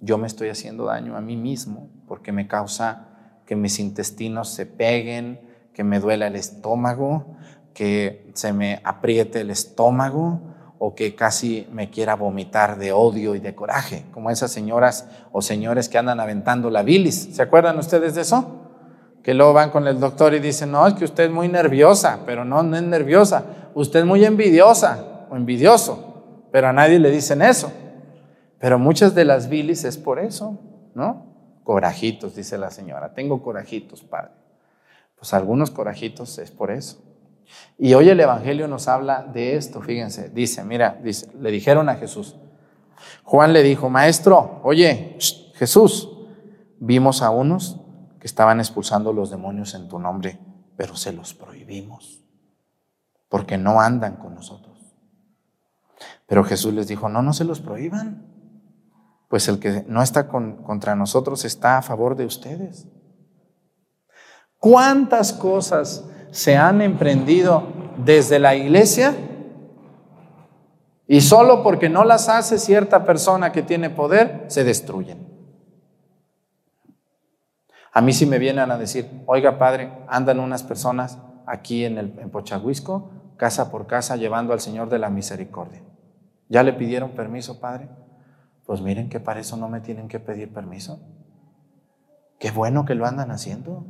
yo 0.00 0.18
me 0.18 0.26
estoy 0.26 0.48
haciendo 0.48 0.86
daño 0.86 1.16
a 1.16 1.20
mí 1.20 1.36
mismo 1.36 1.90
porque 2.08 2.32
me 2.32 2.48
causa 2.48 3.07
que 3.48 3.56
mis 3.56 3.78
intestinos 3.78 4.50
se 4.50 4.66
peguen, 4.66 5.40
que 5.72 5.82
me 5.82 6.00
duela 6.00 6.26
el 6.26 6.36
estómago, 6.36 7.38
que 7.72 8.30
se 8.34 8.52
me 8.52 8.82
apriete 8.84 9.40
el 9.40 9.48
estómago 9.48 10.42
o 10.78 10.94
que 10.94 11.14
casi 11.14 11.66
me 11.72 11.88
quiera 11.88 12.14
vomitar 12.14 12.76
de 12.76 12.92
odio 12.92 13.34
y 13.34 13.40
de 13.40 13.54
coraje, 13.54 14.04
como 14.12 14.28
esas 14.28 14.50
señoras 14.50 15.08
o 15.32 15.40
señores 15.40 15.88
que 15.88 15.96
andan 15.96 16.20
aventando 16.20 16.68
la 16.68 16.82
bilis. 16.82 17.30
¿Se 17.32 17.40
acuerdan 17.40 17.78
ustedes 17.78 18.14
de 18.16 18.20
eso? 18.20 18.66
Que 19.22 19.32
luego 19.32 19.54
van 19.54 19.70
con 19.70 19.88
el 19.88 19.98
doctor 19.98 20.34
y 20.34 20.40
dicen, 20.40 20.70
no, 20.70 20.86
es 20.86 20.92
que 20.92 21.06
usted 21.06 21.24
es 21.24 21.30
muy 21.30 21.48
nerviosa, 21.48 22.20
pero 22.26 22.44
no, 22.44 22.62
no 22.62 22.76
es 22.76 22.82
nerviosa, 22.82 23.44
usted 23.74 24.00
es 24.00 24.06
muy 24.06 24.26
envidiosa 24.26 25.26
o 25.30 25.36
envidioso, 25.36 26.44
pero 26.52 26.68
a 26.68 26.74
nadie 26.74 26.98
le 26.98 27.10
dicen 27.10 27.40
eso. 27.40 27.72
Pero 28.58 28.78
muchas 28.78 29.14
de 29.14 29.24
las 29.24 29.48
bilis 29.48 29.84
es 29.84 29.96
por 29.96 30.18
eso, 30.18 30.58
¿no? 30.94 31.27
Corajitos, 31.68 32.34
dice 32.34 32.56
la 32.56 32.70
señora, 32.70 33.12
tengo 33.12 33.42
corajitos, 33.42 34.02
padre. 34.02 34.30
Pues 35.18 35.34
algunos 35.34 35.70
corajitos 35.70 36.38
es 36.38 36.50
por 36.50 36.70
eso. 36.70 37.04
Y 37.76 37.92
hoy 37.92 38.08
el 38.08 38.18
Evangelio 38.18 38.66
nos 38.68 38.88
habla 38.88 39.20
de 39.20 39.54
esto, 39.54 39.82
fíjense, 39.82 40.30
dice, 40.30 40.64
mira, 40.64 40.98
dice, 41.02 41.30
le 41.38 41.50
dijeron 41.50 41.90
a 41.90 41.96
Jesús. 41.96 42.36
Juan 43.22 43.52
le 43.52 43.62
dijo, 43.62 43.90
maestro, 43.90 44.62
oye, 44.64 45.18
Jesús, 45.56 46.08
vimos 46.80 47.20
a 47.20 47.28
unos 47.28 47.78
que 48.18 48.26
estaban 48.26 48.60
expulsando 48.60 49.12
los 49.12 49.28
demonios 49.28 49.74
en 49.74 49.90
tu 49.90 49.98
nombre, 49.98 50.38
pero 50.74 50.96
se 50.96 51.12
los 51.12 51.34
prohibimos, 51.34 52.24
porque 53.28 53.58
no 53.58 53.82
andan 53.82 54.16
con 54.16 54.34
nosotros. 54.34 54.78
Pero 56.24 56.44
Jesús 56.44 56.72
les 56.72 56.88
dijo, 56.88 57.10
no, 57.10 57.20
no 57.20 57.34
se 57.34 57.44
los 57.44 57.60
prohíban, 57.60 58.27
pues 59.28 59.48
el 59.48 59.60
que 59.60 59.84
no 59.86 60.02
está 60.02 60.28
contra 60.28 60.96
nosotros 60.96 61.44
está 61.44 61.78
a 61.78 61.82
favor 61.82 62.16
de 62.16 62.24
ustedes. 62.24 62.88
¿Cuántas 64.58 65.32
cosas 65.32 66.04
se 66.30 66.56
han 66.56 66.82
emprendido 66.82 67.64
desde 67.98 68.38
la 68.38 68.54
iglesia 68.54 69.14
y 71.06 71.22
solo 71.22 71.62
porque 71.62 71.88
no 71.88 72.04
las 72.04 72.28
hace 72.28 72.58
cierta 72.58 73.04
persona 73.04 73.50
que 73.50 73.62
tiene 73.62 73.88
poder, 73.88 74.44
se 74.48 74.62
destruyen. 74.62 75.26
A 77.92 78.02
mí 78.02 78.12
si 78.12 78.26
me 78.26 78.38
vienen 78.38 78.70
a 78.70 78.76
decir, 78.76 79.08
oiga 79.26 79.58
padre, 79.58 79.90
andan 80.06 80.38
unas 80.38 80.62
personas 80.62 81.18
aquí 81.46 81.86
en, 81.86 81.96
el, 81.96 82.18
en 82.18 82.30
Pochahuisco, 82.30 83.10
casa 83.38 83.70
por 83.70 83.86
casa, 83.86 84.16
llevando 84.16 84.52
al 84.52 84.60
Señor 84.60 84.90
de 84.90 84.98
la 84.98 85.08
Misericordia. 85.08 85.82
¿Ya 86.50 86.62
le 86.62 86.74
pidieron 86.74 87.12
permiso, 87.12 87.58
padre? 87.58 87.88
Pues 88.68 88.82
miren 88.82 89.08
que 89.08 89.18
para 89.18 89.40
eso 89.40 89.56
no 89.56 89.66
me 89.70 89.80
tienen 89.80 90.08
que 90.08 90.20
pedir 90.20 90.52
permiso. 90.52 91.00
Qué 92.38 92.50
bueno 92.50 92.84
que 92.84 92.94
lo 92.94 93.06
andan 93.06 93.30
haciendo. 93.30 93.86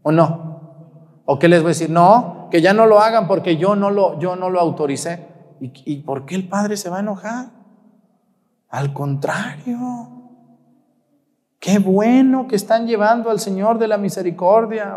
¿O 0.00 0.12
no? 0.12 1.20
¿O 1.26 1.38
qué 1.38 1.46
les 1.46 1.60
voy 1.60 1.68
a 1.68 1.74
decir? 1.76 1.90
No, 1.90 2.48
que 2.50 2.62
ya 2.62 2.72
no 2.72 2.86
lo 2.86 3.00
hagan 3.00 3.28
porque 3.28 3.58
yo 3.58 3.76
no 3.76 3.90
lo, 3.90 4.18
yo 4.18 4.34
no 4.34 4.48
lo 4.48 4.60
autoricé. 4.60 5.28
¿Y, 5.60 5.74
¿Y 5.84 5.96
por 6.04 6.24
qué 6.24 6.36
el 6.36 6.48
Padre 6.48 6.78
se 6.78 6.88
va 6.88 6.96
a 6.96 7.00
enojar? 7.00 7.48
Al 8.70 8.94
contrario. 8.94 10.08
Qué 11.58 11.78
bueno 11.78 12.48
que 12.48 12.56
están 12.56 12.86
llevando 12.86 13.28
al 13.28 13.40
Señor 13.40 13.78
de 13.78 13.88
la 13.88 13.98
Misericordia. 13.98 14.96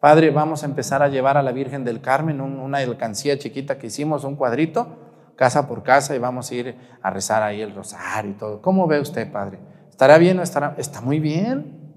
Padre, 0.00 0.32
vamos 0.32 0.64
a 0.64 0.66
empezar 0.66 1.00
a 1.00 1.06
llevar 1.06 1.36
a 1.36 1.44
la 1.44 1.52
Virgen 1.52 1.84
del 1.84 2.00
Carmen 2.00 2.40
una 2.40 2.78
alcancía 2.78 3.38
chiquita 3.38 3.78
que 3.78 3.86
hicimos, 3.86 4.24
un 4.24 4.34
cuadrito, 4.34 5.05
casa 5.36 5.68
por 5.68 5.82
casa, 5.82 6.16
y 6.16 6.18
vamos 6.18 6.50
a 6.50 6.54
ir 6.54 6.76
a 7.02 7.10
rezar 7.10 7.42
ahí 7.42 7.60
el 7.60 7.74
rosario 7.74 8.32
y 8.32 8.34
todo. 8.34 8.62
¿Cómo 8.62 8.86
ve 8.86 9.00
usted, 9.00 9.30
Padre? 9.30 9.58
¿Estará 9.90 10.18
bien 10.18 10.38
o 10.38 10.42
estará? 10.42 10.74
Está 10.78 11.00
muy 11.00 11.20
bien. 11.20 11.94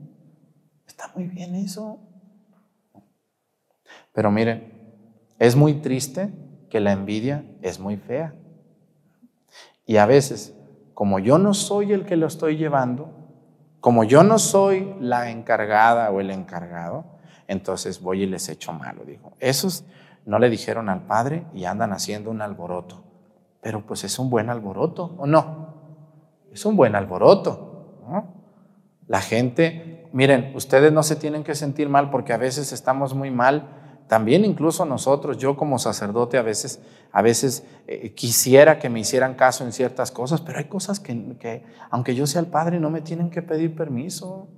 Está 0.87 1.11
muy 1.15 1.27
bien 1.27 1.55
eso. 1.55 1.99
Pero 4.13 4.31
miren, 4.31 4.73
es 5.39 5.55
muy 5.55 5.75
triste 5.75 6.31
que 6.69 6.79
la 6.79 6.91
envidia 6.91 7.45
es 7.61 7.79
muy 7.79 7.97
fea. 7.97 8.35
Y 9.85 9.97
a 9.97 10.05
veces, 10.05 10.53
como 10.93 11.19
yo 11.19 11.37
no 11.37 11.53
soy 11.53 11.93
el 11.93 12.05
que 12.05 12.17
lo 12.17 12.27
estoy 12.27 12.57
llevando, 12.57 13.11
como 13.79 14.03
yo 14.03 14.23
no 14.23 14.39
soy 14.39 14.95
la 14.99 15.29
encargada 15.29 16.11
o 16.11 16.19
el 16.19 16.31
encargado, 16.31 17.05
entonces 17.47 18.01
voy 18.01 18.23
y 18.23 18.25
les 18.25 18.49
echo 18.49 18.73
malo. 18.73 19.03
Digo, 19.05 19.33
esos 19.39 19.85
no 20.25 20.37
le 20.37 20.49
dijeron 20.49 20.89
al 20.89 21.05
padre 21.07 21.45
y 21.53 21.65
andan 21.65 21.93
haciendo 21.93 22.29
un 22.29 22.41
alboroto. 22.41 23.08
Pero 23.61 23.85
pues 23.85 24.03
es 24.03 24.17
un 24.19 24.29
buen 24.29 24.49
alboroto, 24.49 25.15
¿o 25.17 25.27
no? 25.27 25.69
Es 26.51 26.65
un 26.65 26.75
buen 26.75 26.95
alboroto. 26.95 28.01
La 29.07 29.21
gente, 29.21 30.09
miren, 30.13 30.51
ustedes 30.55 30.91
no 30.91 31.03
se 31.03 31.15
tienen 31.15 31.43
que 31.43 31.55
sentir 31.55 31.89
mal 31.89 32.09
porque 32.09 32.33
a 32.33 32.37
veces 32.37 32.71
estamos 32.71 33.13
muy 33.13 33.31
mal 33.31 33.79
también 34.09 34.43
incluso 34.43 34.85
nosotros, 34.85 35.37
yo 35.37 35.55
como 35.55 35.77
sacerdote 35.77 36.39
a 36.39 36.41
veces, 36.41 36.81
a 37.11 37.21
veces 37.21 37.63
eh, 37.85 38.15
quisiera 38.15 38.79
que 38.79 38.89
me 38.89 38.99
hicieran 38.99 39.35
caso 39.35 39.63
en 39.63 39.71
ciertas 39.71 40.09
cosas, 40.09 40.41
pero 40.41 40.57
hay 40.57 40.65
cosas 40.65 40.99
que, 40.99 41.63
aunque 41.91 42.15
yo 42.15 42.25
sea 42.25 42.41
el 42.41 42.47
padre, 42.47 42.79
no 42.79 42.89
me 42.89 43.01
tienen 43.01 43.29
que 43.29 43.43
pedir 43.43 43.75
permiso. 43.75 44.49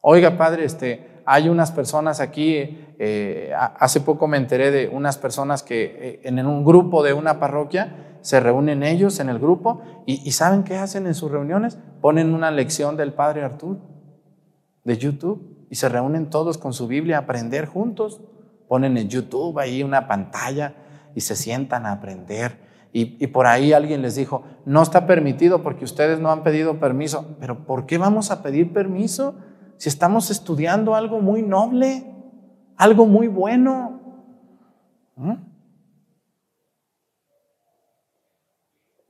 Oiga, 0.00 0.36
padre, 0.36 0.64
este, 0.64 1.15
hay 1.26 1.48
unas 1.48 1.72
personas 1.72 2.20
aquí, 2.20 2.78
eh, 2.98 3.52
hace 3.56 4.00
poco 4.00 4.28
me 4.28 4.36
enteré 4.36 4.70
de 4.70 4.88
unas 4.88 5.18
personas 5.18 5.64
que 5.64 5.84
eh, 5.84 6.20
en 6.22 6.46
un 6.46 6.64
grupo 6.64 7.02
de 7.02 7.12
una 7.12 7.40
parroquia 7.40 8.18
se 8.20 8.38
reúnen 8.38 8.84
ellos 8.84 9.18
en 9.18 9.28
el 9.28 9.40
grupo 9.40 9.82
y, 10.06 10.30
¿saben 10.30 10.62
qué 10.62 10.76
hacen 10.76 11.06
en 11.06 11.14
sus 11.14 11.30
reuniones? 11.30 11.78
Ponen 12.00 12.32
una 12.32 12.50
lección 12.52 12.96
del 12.96 13.12
padre 13.12 13.42
Artur 13.42 13.78
de 14.84 14.96
YouTube 14.96 15.66
y 15.68 15.74
se 15.74 15.88
reúnen 15.88 16.30
todos 16.30 16.58
con 16.58 16.72
su 16.72 16.86
Biblia 16.86 17.18
a 17.18 17.20
aprender 17.20 17.66
juntos. 17.66 18.20
Ponen 18.68 18.96
en 18.96 19.08
YouTube 19.08 19.58
ahí 19.58 19.82
una 19.82 20.06
pantalla 20.06 20.74
y 21.14 21.20
se 21.20 21.34
sientan 21.34 21.86
a 21.86 21.92
aprender. 21.92 22.64
Y, 22.92 23.26
por 23.26 23.46
ahí 23.46 23.74
alguien 23.74 24.00
les 24.00 24.14
dijo, 24.14 24.44
no 24.64 24.80
está 24.80 25.06
permitido 25.06 25.62
porque 25.62 25.84
ustedes 25.84 26.18
no 26.18 26.30
han 26.30 26.42
pedido 26.42 26.80
permiso. 26.80 27.36
Pero 27.40 27.66
¿por 27.66 27.84
qué 27.84 27.98
vamos 27.98 28.30
a 28.30 28.42
pedir 28.42 28.72
permiso 28.72 29.34
si 29.76 29.88
estamos 29.88 30.30
estudiando 30.30 30.94
algo 30.94 31.20
muy 31.20 31.42
noble, 31.42 32.14
algo 32.76 33.06
muy 33.06 33.28
bueno? 33.28 34.00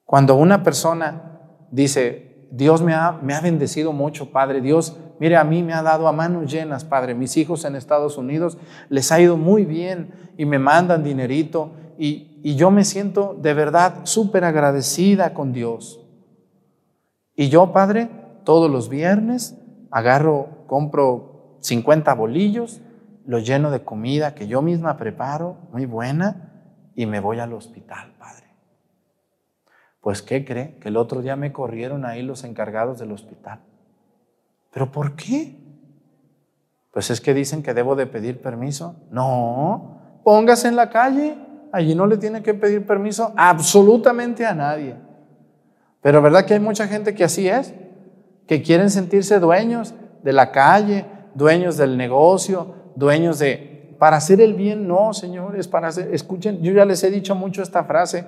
Cuando 0.04 0.36
una 0.36 0.62
persona 0.62 1.40
dice, 1.70 2.48
Dios 2.50 2.82
me 2.82 2.94
ha, 2.94 3.12
me 3.12 3.34
ha 3.34 3.40
bendecido 3.40 3.92
mucho, 3.92 4.30
Padre, 4.30 4.60
Dios 4.60 4.96
Mire, 5.18 5.36
a 5.36 5.44
mí 5.44 5.62
me 5.62 5.72
ha 5.72 5.82
dado 5.82 6.08
a 6.08 6.12
manos 6.12 6.50
llenas, 6.52 6.84
Padre. 6.84 7.14
Mis 7.14 7.36
hijos 7.36 7.64
en 7.64 7.74
Estados 7.74 8.18
Unidos 8.18 8.58
les 8.88 9.10
ha 9.12 9.20
ido 9.20 9.36
muy 9.36 9.64
bien 9.64 10.10
y 10.36 10.44
me 10.44 10.58
mandan 10.58 11.02
dinerito 11.02 11.72
y, 11.98 12.32
yo 12.54 12.70
me 12.70 12.84
siento 12.84 13.36
de 13.42 13.54
verdad 13.54 14.02
súper 14.04 14.44
agradecida 14.44 15.34
con 15.34 15.52
Dios. 15.52 16.00
Y 17.34 17.48
yo, 17.48 17.72
Padre, 17.72 18.08
todos 18.44 18.70
los 18.70 18.88
viernes 18.88 19.56
agarro, 19.90 20.48
compro 20.66 21.58
50 21.60 22.14
bolillos, 22.14 22.80
los 23.24 23.46
lleno 23.46 23.70
de 23.70 23.82
comida 23.82 24.34
que 24.34 24.46
yo 24.46 24.62
misma 24.62 24.96
preparo, 24.96 25.56
muy 25.72 25.86
buena, 25.86 26.52
y 26.94 27.06
me 27.06 27.20
voy 27.20 27.40
al 27.40 27.52
hospital, 27.52 28.14
Padre. 28.18 28.46
Pues, 30.00 30.22
¿qué 30.22 30.44
cree? 30.44 30.78
Que 30.78 30.88
el 30.88 30.96
otro 30.96 31.20
día 31.20 31.36
me 31.36 31.52
corrieron 31.52 32.04
ahí 32.04 32.22
los 32.22 32.44
encargados 32.44 32.98
del 32.98 33.12
hospital. 33.12 33.60
¿Pero 34.72 34.92
por 34.92 35.16
qué? 35.16 35.56
Pues 36.92 37.10
es 37.10 37.20
que 37.20 37.34
dicen 37.34 37.62
que 37.62 37.74
debo 37.74 37.96
de 37.96 38.06
pedir 38.06 38.40
permiso. 38.40 38.96
No, 39.10 40.20
póngase 40.22 40.68
en 40.68 40.76
la 40.76 40.90
calle. 40.90 41.36
Allí 41.72 41.94
no 41.94 42.06
le 42.06 42.16
tiene 42.16 42.42
que 42.42 42.54
pedir 42.54 42.86
permiso 42.86 43.34
absolutamente 43.36 44.46
a 44.46 44.54
nadie. 44.54 44.96
Pero 46.00 46.22
¿verdad 46.22 46.46
que 46.46 46.54
hay 46.54 46.60
mucha 46.60 46.86
gente 46.86 47.14
que 47.14 47.24
así 47.24 47.48
es? 47.48 47.74
Que 48.46 48.62
quieren 48.62 48.90
sentirse 48.90 49.40
dueños 49.40 49.92
de 50.26 50.32
la 50.32 50.50
calle, 50.50 51.06
dueños 51.36 51.76
del 51.76 51.96
negocio, 51.96 52.74
dueños 52.96 53.38
de... 53.38 53.94
Para 53.96 54.16
hacer 54.16 54.40
el 54.40 54.54
bien, 54.54 54.88
no, 54.88 55.14
señores, 55.14 55.68
para 55.68 55.86
hacer... 55.86 56.12
Escuchen, 56.12 56.60
yo 56.62 56.72
ya 56.72 56.84
les 56.84 57.04
he 57.04 57.12
dicho 57.12 57.36
mucho 57.36 57.62
esta 57.62 57.84
frase. 57.84 58.26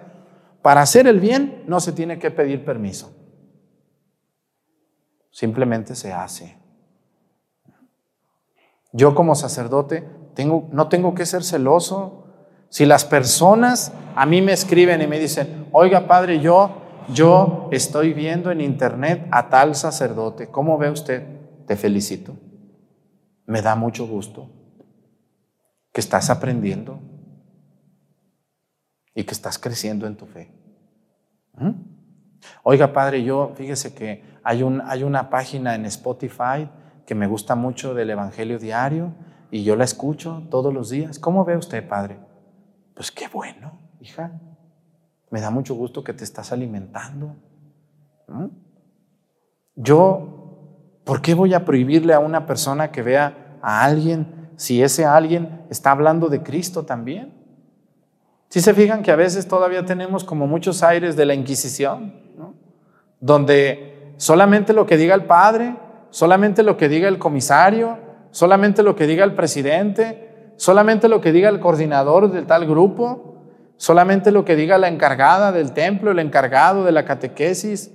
Para 0.63 0.83
hacer 0.83 1.09
el 1.09 1.19
bien 1.19 1.65
no 1.67 1.81
se 1.81 1.91
tiene 1.91 2.21
que 2.21 2.31
pedir 2.31 2.65
permiso. 2.65 3.13
Simplemente 5.33 5.97
se 5.97 6.13
hace. 6.13 6.57
Yo 8.93 9.17
como 9.17 9.35
sacerdote 9.35 10.09
tengo, 10.35 10.69
no 10.71 10.89
tengo 10.89 11.17
que 11.17 11.27
ser 11.27 11.43
celoso. 11.43 12.29
Si 12.69 12.87
las 12.87 13.05
personas 13.05 13.93
a 14.15 14.25
mí 14.25 14.41
me 14.41 14.53
escriben 14.53 15.03
y 15.03 15.09
me 15.09 15.19
dicen, 15.19 15.67
oiga 15.73 16.07
padre, 16.07 16.39
yo, 16.39 16.71
yo 17.13 17.69
estoy 17.73 18.13
viendo 18.13 18.53
en 18.53 18.61
internet 18.61 19.27
a 19.33 19.49
tal 19.49 19.75
sacerdote, 19.75 20.47
¿cómo 20.47 20.79
ve 20.79 20.91
usted? 20.91 21.38
Te 21.69 21.77
felicito. 21.77 22.35
Me 23.47 23.63
da 23.63 23.77
mucho 23.77 24.07
gusto. 24.07 24.51
que 25.93 26.01
estás 26.01 26.31
aprendiendo 26.31 27.01
y 29.15 29.25
que 29.25 29.33
estás 29.33 29.59
creciendo 29.59 30.07
en 30.07 30.17
tu 30.17 30.27
fe. 30.27 30.53
¿Mm? 31.55 31.71
Oiga, 32.63 32.93
padre, 32.93 33.25
yo 33.25 33.53
fíjese 33.57 33.95
que 33.95 34.23
hay, 34.45 34.63
un, 34.63 34.81
hay 34.83 35.03
una 35.03 35.29
página 35.29 35.75
en 35.75 35.87
Spotify 35.87 36.69
que 37.05 37.17
me 37.17 37.27
gusta 37.27 37.57
mucho 37.57 37.95
del 37.95 38.11
Evangelio 38.11 38.59
Diario 38.61 39.13
y 39.51 39.65
yo 39.65 39.75
la 39.75 39.85
escucho 39.85 40.47
todos 40.51 40.73
los 40.73 40.91
días. 40.91 41.19
¿Cómo 41.19 41.45
ve 41.45 41.57
usted, 41.57 41.89
padre? 41.89 42.19
Pues 42.95 43.11
qué 43.11 43.27
bueno, 43.27 43.73
hija. 44.01 44.41
Me 45.31 45.41
da 45.41 45.51
mucho 45.51 45.75
gusto 45.75 46.05
que 46.05 46.13
te 46.13 46.23
estás 46.23 46.53
alimentando. 46.53 47.35
¿Mm? 48.29 48.47
Yo, 49.75 50.38
¿por 51.09 51.23
qué 51.23 51.33
voy 51.33 51.55
a 51.55 51.65
prohibirle 51.65 52.13
a 52.13 52.19
una 52.19 52.45
persona 52.45 52.93
que 52.93 53.01
vea 53.01 53.57
a 53.63 53.83
alguien 53.83 54.51
si 54.57 54.83
ese 54.83 55.07
alguien 55.07 55.63
está 55.71 55.93
hablando 55.93 56.29
de 56.29 56.43
Cristo 56.43 56.83
también? 56.83 57.33
Si 58.51 58.61
se 58.61 58.75
fijan 58.75 59.03
que 59.03 59.11
a 59.11 59.17
veces 59.17 59.49
todavía 59.49 59.87
tenemos 59.87 60.23
como 60.23 60.47
muchos 60.47 60.83
aires 60.83 61.17
de 61.17 61.25
la 61.25 61.33
Inquisición, 61.33 62.13
donde 63.21 64.13
solamente 64.19 64.75
lo 64.75 64.85
que 64.85 64.99
diga 64.99 65.15
el 65.15 65.25
padre, 65.25 65.77
solamente 66.11 66.63
lo 66.63 66.77
que 66.77 66.91
diga 66.91 67.09
el 67.09 67.19
comisario, 67.19 67.97
solamente 68.31 68.83
lo 68.83 68.95
que 68.95 69.07
diga 69.07 69.25
el 69.25 69.35
presidente, 69.35 70.53
solamente 70.57 71.09
lo 71.09 71.23
que 71.23 71.33
diga 71.33 71.49
el 71.49 71.59
coordinador 71.59 72.31
de 72.31 72.43
tal 72.43 72.67
grupo, 72.67 73.47
solamente 73.79 74.31
lo 74.31 74.45
que 74.45 74.57
diga 74.57 74.77
la 74.77 74.89
encargada 74.89 75.53
del 75.53 75.73
templo, 75.73 76.11
el 76.11 76.19
encargado 76.19 76.85
de 76.85 76.93
la 76.93 77.07
catequesis. 77.07 77.95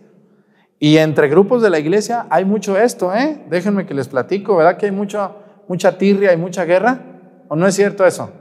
Y 0.84 0.98
entre 0.98 1.30
grupos 1.30 1.62
de 1.62 1.70
la 1.70 1.80
iglesia 1.80 2.28
hay 2.30 2.44
mucho 2.44 2.78
esto, 2.78 3.16
¿eh? 3.16 3.42
Déjenme 3.50 3.86
que 3.86 3.94
les 3.94 4.10
platico, 4.10 4.58
¿verdad? 4.58 4.76
Que 4.76 4.88
hay 4.88 4.92
mucha, 4.92 5.32
mucha 5.70 5.98
tirria 5.98 6.34
y 6.34 6.36
mucha 6.36 6.66
guerra. 6.66 7.00
¿O 7.48 7.56
no 7.56 7.66
es 7.66 7.76
cierto 7.76 8.06
eso? 8.06 8.32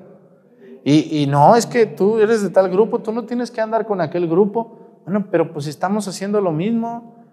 Y, 0.83 1.23
y, 1.23 1.29
no, 1.29 1.55
es 1.55 1.67
que 1.67 1.87
tú 1.87 2.19
eres 2.19 2.43
de 2.43 2.51
tal 2.51 2.69
grupo, 2.69 2.99
tú 2.99 3.13
no 3.13 3.27
tienes 3.27 3.53
que 3.53 3.61
andar 3.61 3.87
con 3.87 4.01
aquel 4.01 4.27
grupo. 4.27 5.01
Bueno, 5.05 5.29
pero 5.31 5.53
pues 5.53 5.69
estamos 5.69 6.09
haciendo 6.09 6.41
lo 6.41 6.51
mismo. 6.51 7.25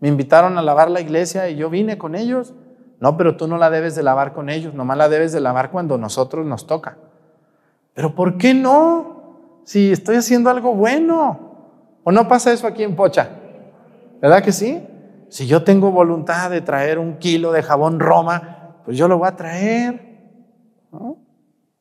Me 0.00 0.08
invitaron 0.08 0.56
a 0.56 0.62
lavar 0.62 0.90
la 0.90 1.02
iglesia 1.02 1.50
y 1.50 1.56
yo 1.56 1.68
vine 1.68 1.98
con 1.98 2.14
ellos. 2.14 2.54
No, 3.00 3.18
pero 3.18 3.36
tú 3.36 3.46
no 3.46 3.58
la 3.58 3.68
debes 3.68 3.94
de 3.94 4.02
lavar 4.02 4.32
con 4.32 4.48
ellos, 4.48 4.72
nomás 4.72 4.96
la 4.96 5.10
debes 5.10 5.32
de 5.32 5.42
lavar 5.42 5.72
cuando 5.72 5.98
nosotros 5.98 6.46
nos 6.46 6.66
toca. 6.66 6.96
Pero 7.92 8.14
¿por 8.14 8.38
qué 8.38 8.54
no? 8.54 9.60
Si 9.64 9.92
estoy 9.92 10.16
haciendo 10.16 10.48
algo 10.48 10.74
bueno. 10.74 11.98
¿O 12.02 12.10
no 12.10 12.26
pasa 12.28 12.50
eso 12.50 12.66
aquí 12.66 12.82
en 12.82 12.96
Pocha? 12.96 13.43
¿Verdad 14.24 14.42
que 14.42 14.52
sí? 14.52 14.82
Si 15.28 15.46
yo 15.46 15.64
tengo 15.64 15.90
voluntad 15.90 16.50
de 16.50 16.62
traer 16.62 16.98
un 16.98 17.18
kilo 17.18 17.52
de 17.52 17.62
jabón 17.62 18.00
Roma, 18.00 18.80
pues 18.82 18.96
yo 18.96 19.06
lo 19.06 19.18
voy 19.18 19.28
a 19.28 19.36
traer. 19.36 20.00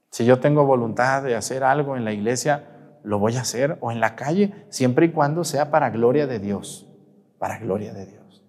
Si 0.10 0.26
yo 0.26 0.42
tengo 0.42 0.66
voluntad 0.66 1.24
de 1.24 1.38
hacer 1.38 1.64
algo 1.64 1.96
en 1.96 2.04
la 2.04 2.12
iglesia, 2.12 2.66
lo 3.02 3.18
voy 3.18 3.38
a 3.38 3.42
hacer 3.42 3.78
o 3.80 3.94
en 3.94 4.02
la 4.02 4.18
calle, 4.18 4.66
siempre 4.68 5.06
y 5.06 5.12
cuando 5.12 5.46
sea 5.46 5.72
para 5.72 5.90
gloria 5.90 6.28
de 6.28 6.40
Dios, 6.40 6.86
para 7.40 7.60
gloria 7.60 7.94
de 7.94 8.08
Dios. 8.08 8.44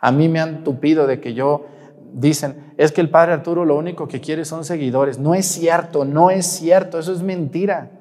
A 0.00 0.10
mí 0.10 0.28
me 0.28 0.40
han 0.40 0.64
tupido 0.64 1.06
de 1.06 1.20
que 1.20 1.32
yo 1.32 1.66
dicen, 2.12 2.74
es 2.76 2.90
que 2.90 3.02
el 3.02 3.10
Padre 3.10 3.34
Arturo 3.34 3.64
lo 3.64 3.76
único 3.76 4.08
que 4.08 4.20
quiere 4.20 4.44
son 4.44 4.64
seguidores. 4.64 5.20
No 5.20 5.36
es 5.36 5.46
cierto, 5.46 6.04
no 6.04 6.30
es 6.30 6.44
cierto, 6.44 6.98
eso 6.98 7.12
es 7.12 7.22
mentira. 7.22 7.95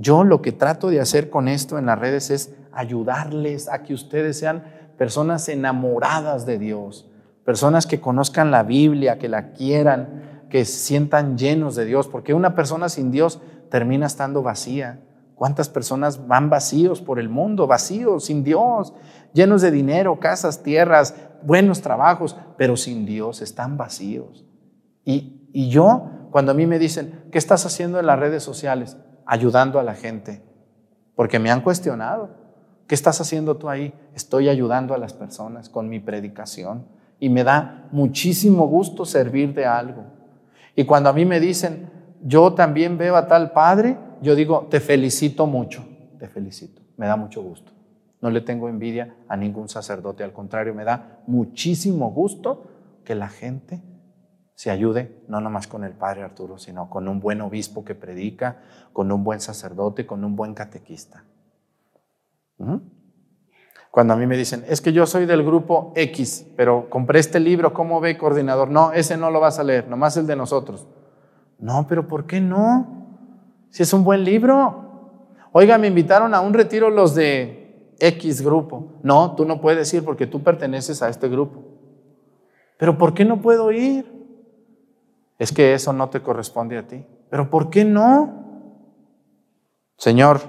Yo 0.00 0.24
lo 0.24 0.40
que 0.40 0.52
trato 0.52 0.88
de 0.88 0.98
hacer 0.98 1.28
con 1.28 1.46
esto 1.46 1.76
en 1.76 1.84
las 1.84 1.98
redes 1.98 2.30
es 2.30 2.54
ayudarles 2.72 3.68
a 3.68 3.82
que 3.82 3.92
ustedes 3.92 4.38
sean 4.38 4.64
personas 4.96 5.46
enamoradas 5.50 6.46
de 6.46 6.58
Dios, 6.58 7.10
personas 7.44 7.86
que 7.86 8.00
conozcan 8.00 8.50
la 8.50 8.62
Biblia, 8.62 9.18
que 9.18 9.28
la 9.28 9.52
quieran, 9.52 10.46
que 10.48 10.64
se 10.64 10.78
sientan 10.78 11.36
llenos 11.36 11.76
de 11.76 11.84
Dios, 11.84 12.08
porque 12.08 12.32
una 12.32 12.54
persona 12.54 12.88
sin 12.88 13.10
Dios 13.10 13.42
termina 13.70 14.06
estando 14.06 14.42
vacía. 14.42 15.00
¿Cuántas 15.34 15.68
personas 15.68 16.26
van 16.26 16.48
vacíos 16.48 17.02
por 17.02 17.18
el 17.18 17.28
mundo, 17.28 17.66
vacíos, 17.66 18.24
sin 18.24 18.42
Dios, 18.42 18.94
llenos 19.34 19.60
de 19.60 19.70
dinero, 19.70 20.18
casas, 20.18 20.62
tierras, 20.62 21.14
buenos 21.42 21.82
trabajos, 21.82 22.36
pero 22.56 22.74
sin 22.78 23.04
Dios 23.04 23.42
están 23.42 23.76
vacíos? 23.76 24.46
Y, 25.04 25.46
y 25.52 25.68
yo, 25.68 26.08
cuando 26.30 26.52
a 26.52 26.54
mí 26.54 26.66
me 26.66 26.78
dicen, 26.78 27.24
¿qué 27.30 27.36
estás 27.36 27.66
haciendo 27.66 28.00
en 28.00 28.06
las 28.06 28.18
redes 28.18 28.42
sociales? 28.42 28.96
Ayudando 29.32 29.78
a 29.78 29.84
la 29.84 29.94
gente, 29.94 30.42
porque 31.14 31.38
me 31.38 31.52
han 31.52 31.60
cuestionado. 31.60 32.30
¿Qué 32.88 32.96
estás 32.96 33.20
haciendo 33.20 33.56
tú 33.56 33.68
ahí? 33.68 33.94
Estoy 34.12 34.48
ayudando 34.48 34.92
a 34.92 34.98
las 34.98 35.12
personas 35.12 35.68
con 35.68 35.88
mi 35.88 36.00
predicación 36.00 36.84
y 37.20 37.28
me 37.28 37.44
da 37.44 37.86
muchísimo 37.92 38.66
gusto 38.66 39.04
servir 39.04 39.54
de 39.54 39.66
algo. 39.66 40.02
Y 40.74 40.84
cuando 40.84 41.10
a 41.10 41.12
mí 41.12 41.24
me 41.24 41.38
dicen, 41.38 41.88
yo 42.24 42.54
también 42.54 42.98
veo 42.98 43.14
a 43.14 43.28
tal 43.28 43.52
padre, 43.52 43.96
yo 44.20 44.34
digo, 44.34 44.66
te 44.68 44.80
felicito 44.80 45.46
mucho, 45.46 45.86
te 46.18 46.26
felicito, 46.26 46.82
me 46.96 47.06
da 47.06 47.14
mucho 47.14 47.40
gusto. 47.40 47.70
No 48.20 48.30
le 48.30 48.40
tengo 48.40 48.68
envidia 48.68 49.14
a 49.28 49.36
ningún 49.36 49.68
sacerdote, 49.68 50.24
al 50.24 50.32
contrario, 50.32 50.74
me 50.74 50.82
da 50.82 51.20
muchísimo 51.28 52.10
gusto 52.10 52.64
que 53.04 53.14
la 53.14 53.28
gente 53.28 53.80
se 54.60 54.70
ayude, 54.70 55.24
no 55.26 55.40
nomás 55.40 55.66
con 55.66 55.84
el 55.84 55.94
padre 55.94 56.22
Arturo, 56.22 56.58
sino 56.58 56.90
con 56.90 57.08
un 57.08 57.18
buen 57.18 57.40
obispo 57.40 57.82
que 57.82 57.94
predica, 57.94 58.58
con 58.92 59.10
un 59.10 59.24
buen 59.24 59.40
sacerdote, 59.40 60.04
con 60.04 60.22
un 60.22 60.36
buen 60.36 60.52
catequista. 60.52 61.24
Cuando 63.90 64.12
a 64.12 64.18
mí 64.18 64.26
me 64.26 64.36
dicen, 64.36 64.62
es 64.68 64.82
que 64.82 64.92
yo 64.92 65.06
soy 65.06 65.24
del 65.24 65.42
grupo 65.46 65.94
X, 65.96 66.46
pero 66.58 66.90
compré 66.90 67.20
este 67.20 67.40
libro, 67.40 67.72
¿cómo 67.72 68.00
ve 68.00 68.18
coordinador? 68.18 68.68
No, 68.68 68.92
ese 68.92 69.16
no 69.16 69.30
lo 69.30 69.40
vas 69.40 69.58
a 69.58 69.64
leer, 69.64 69.88
nomás 69.88 70.18
el 70.18 70.26
de 70.26 70.36
nosotros. 70.36 70.86
No, 71.58 71.86
pero 71.88 72.06
¿por 72.06 72.26
qué 72.26 72.42
no? 72.42 73.06
Si 73.70 73.82
es 73.82 73.94
un 73.94 74.04
buen 74.04 74.24
libro. 74.24 75.16
Oiga, 75.52 75.78
me 75.78 75.86
invitaron 75.86 76.34
a 76.34 76.42
un 76.42 76.52
retiro 76.52 76.90
los 76.90 77.14
de 77.14 77.94
X 77.98 78.42
grupo. 78.42 79.00
No, 79.02 79.34
tú 79.36 79.46
no 79.46 79.58
puedes 79.58 79.90
ir 79.94 80.04
porque 80.04 80.26
tú 80.26 80.42
perteneces 80.42 81.02
a 81.02 81.08
este 81.08 81.30
grupo. 81.30 81.64
Pero 82.76 82.98
¿por 82.98 83.14
qué 83.14 83.24
no 83.24 83.40
puedo 83.40 83.72
ir? 83.72 84.19
Es 85.40 85.50
que 85.50 85.74
eso 85.74 85.92
no 85.92 86.08
te 86.08 86.22
corresponde 86.22 86.78
a 86.78 86.86
ti. 86.86 87.04
Pero 87.28 87.50
¿por 87.50 87.68
qué 87.68 87.84
no? 87.84 88.44
Señor, 89.96 90.40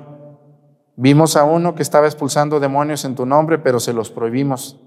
Vimos 0.95 1.35
a 1.35 1.45
uno 1.45 1.73
que 1.73 1.81
estaba 1.81 2.05
expulsando 2.05 2.59
demonios 2.59 3.05
en 3.05 3.15
tu 3.15 3.25
nombre, 3.25 3.57
pero 3.57 3.79
se 3.79 3.91
los 3.91 4.11
prohibimos 4.11 4.79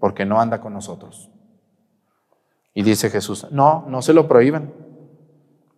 porque 0.00 0.24
no 0.24 0.40
anda 0.40 0.60
con 0.60 0.72
nosotros. 0.72 1.30
Y 2.74 2.82
dice 2.82 3.10
Jesús, 3.10 3.46
no, 3.52 3.84
no 3.86 4.02
se 4.02 4.12
lo 4.12 4.26
prohíban, 4.26 4.72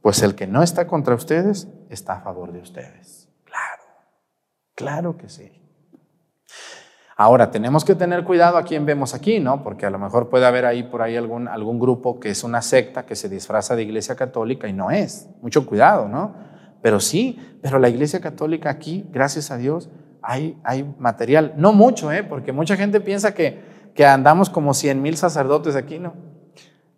pues 0.01 0.23
el 0.23 0.37
que 0.37 0.47
no 0.47 0.63
está 0.63 0.87
contra 0.87 1.15
ustedes 1.15 1.69
está 1.91 2.15
a 2.15 2.21
favor 2.23 2.53
de 2.53 2.61
ustedes. 2.61 3.29
Claro, 3.45 3.83
claro 4.75 5.17
que 5.19 5.29
sí. 5.29 5.53
Ahora, 7.17 7.51
tenemos 7.51 7.85
que 7.85 7.95
tener 7.95 8.25
cuidado 8.25 8.57
a 8.57 8.65
quién 8.65 8.87
vemos 8.87 9.15
aquí, 9.15 9.39
¿no? 9.39 9.63
Porque 9.63 9.87
a 9.87 9.91
lo 9.91 9.99
mejor 9.99 10.29
puede 10.29 10.47
haber 10.47 10.67
ahí 10.67 10.83
por 10.83 11.03
ahí 11.03 11.17
algún, 11.17 11.47
algún 11.47 11.79
grupo 11.79 12.19
que 12.19 12.31
es 12.31 12.43
una 12.43 12.61
secta 12.61 13.07
que 13.07 13.15
se 13.15 13.29
disfraza 13.29 13.77
de 13.77 13.85
iglesia 13.85 14.17
católica 14.17 14.67
y 14.67 14.73
no 14.73 14.91
es. 14.91 15.29
Mucho 15.41 15.65
cuidado, 15.65 16.09
¿no? 16.09 16.35
Pero 16.85 17.01
sí, 17.01 17.39
pero 17.63 17.79
la 17.79 17.89
Iglesia 17.89 18.21
Católica 18.21 18.69
aquí, 18.69 19.09
gracias 19.11 19.51
a 19.51 19.57
Dios, 19.57 19.89
hay, 20.21 20.61
hay 20.65 20.85
material. 20.99 21.55
No 21.57 21.73
mucho, 21.73 22.13
¿eh? 22.13 22.23
porque 22.23 22.53
mucha 22.53 22.77
gente 22.77 23.01
piensa 23.01 23.33
que, 23.33 23.63
que 23.95 24.05
andamos 24.05 24.51
como 24.51 24.75
100 24.75 25.01
mil 25.01 25.17
sacerdotes 25.17 25.77
aquí, 25.77 25.99
¿no? 25.99 26.13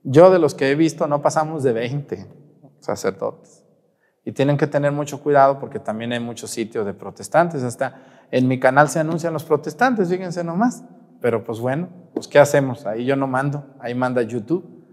Yo 0.02 0.28
de 0.32 0.40
los 0.40 0.56
que 0.56 0.72
he 0.72 0.74
visto 0.74 1.06
no 1.06 1.22
pasamos 1.22 1.62
de 1.62 1.72
20 1.72 2.26
sacerdotes. 2.80 3.64
Y 4.24 4.32
tienen 4.32 4.56
que 4.56 4.66
tener 4.66 4.90
mucho 4.90 5.22
cuidado 5.22 5.60
porque 5.60 5.78
también 5.78 6.12
hay 6.12 6.18
muchos 6.18 6.50
sitios 6.50 6.84
de 6.84 6.92
protestantes. 6.92 7.62
Hasta 7.62 7.94
en 8.30 8.48
mi 8.48 8.58
canal 8.58 8.88
se 8.88 9.00
anuncian 9.00 9.32
los 9.32 9.44
protestantes, 9.44 10.08
fíjense 10.08 10.44
nomás. 10.44 10.84
Pero 11.20 11.44
pues 11.44 11.60
bueno, 11.60 11.88
pues 12.14 12.28
¿qué 12.28 12.38
hacemos? 12.38 12.86
Ahí 12.86 13.04
yo 13.04 13.16
no 13.16 13.26
mando, 13.26 13.66
ahí 13.80 13.94
manda 13.94 14.22
YouTube. 14.22 14.84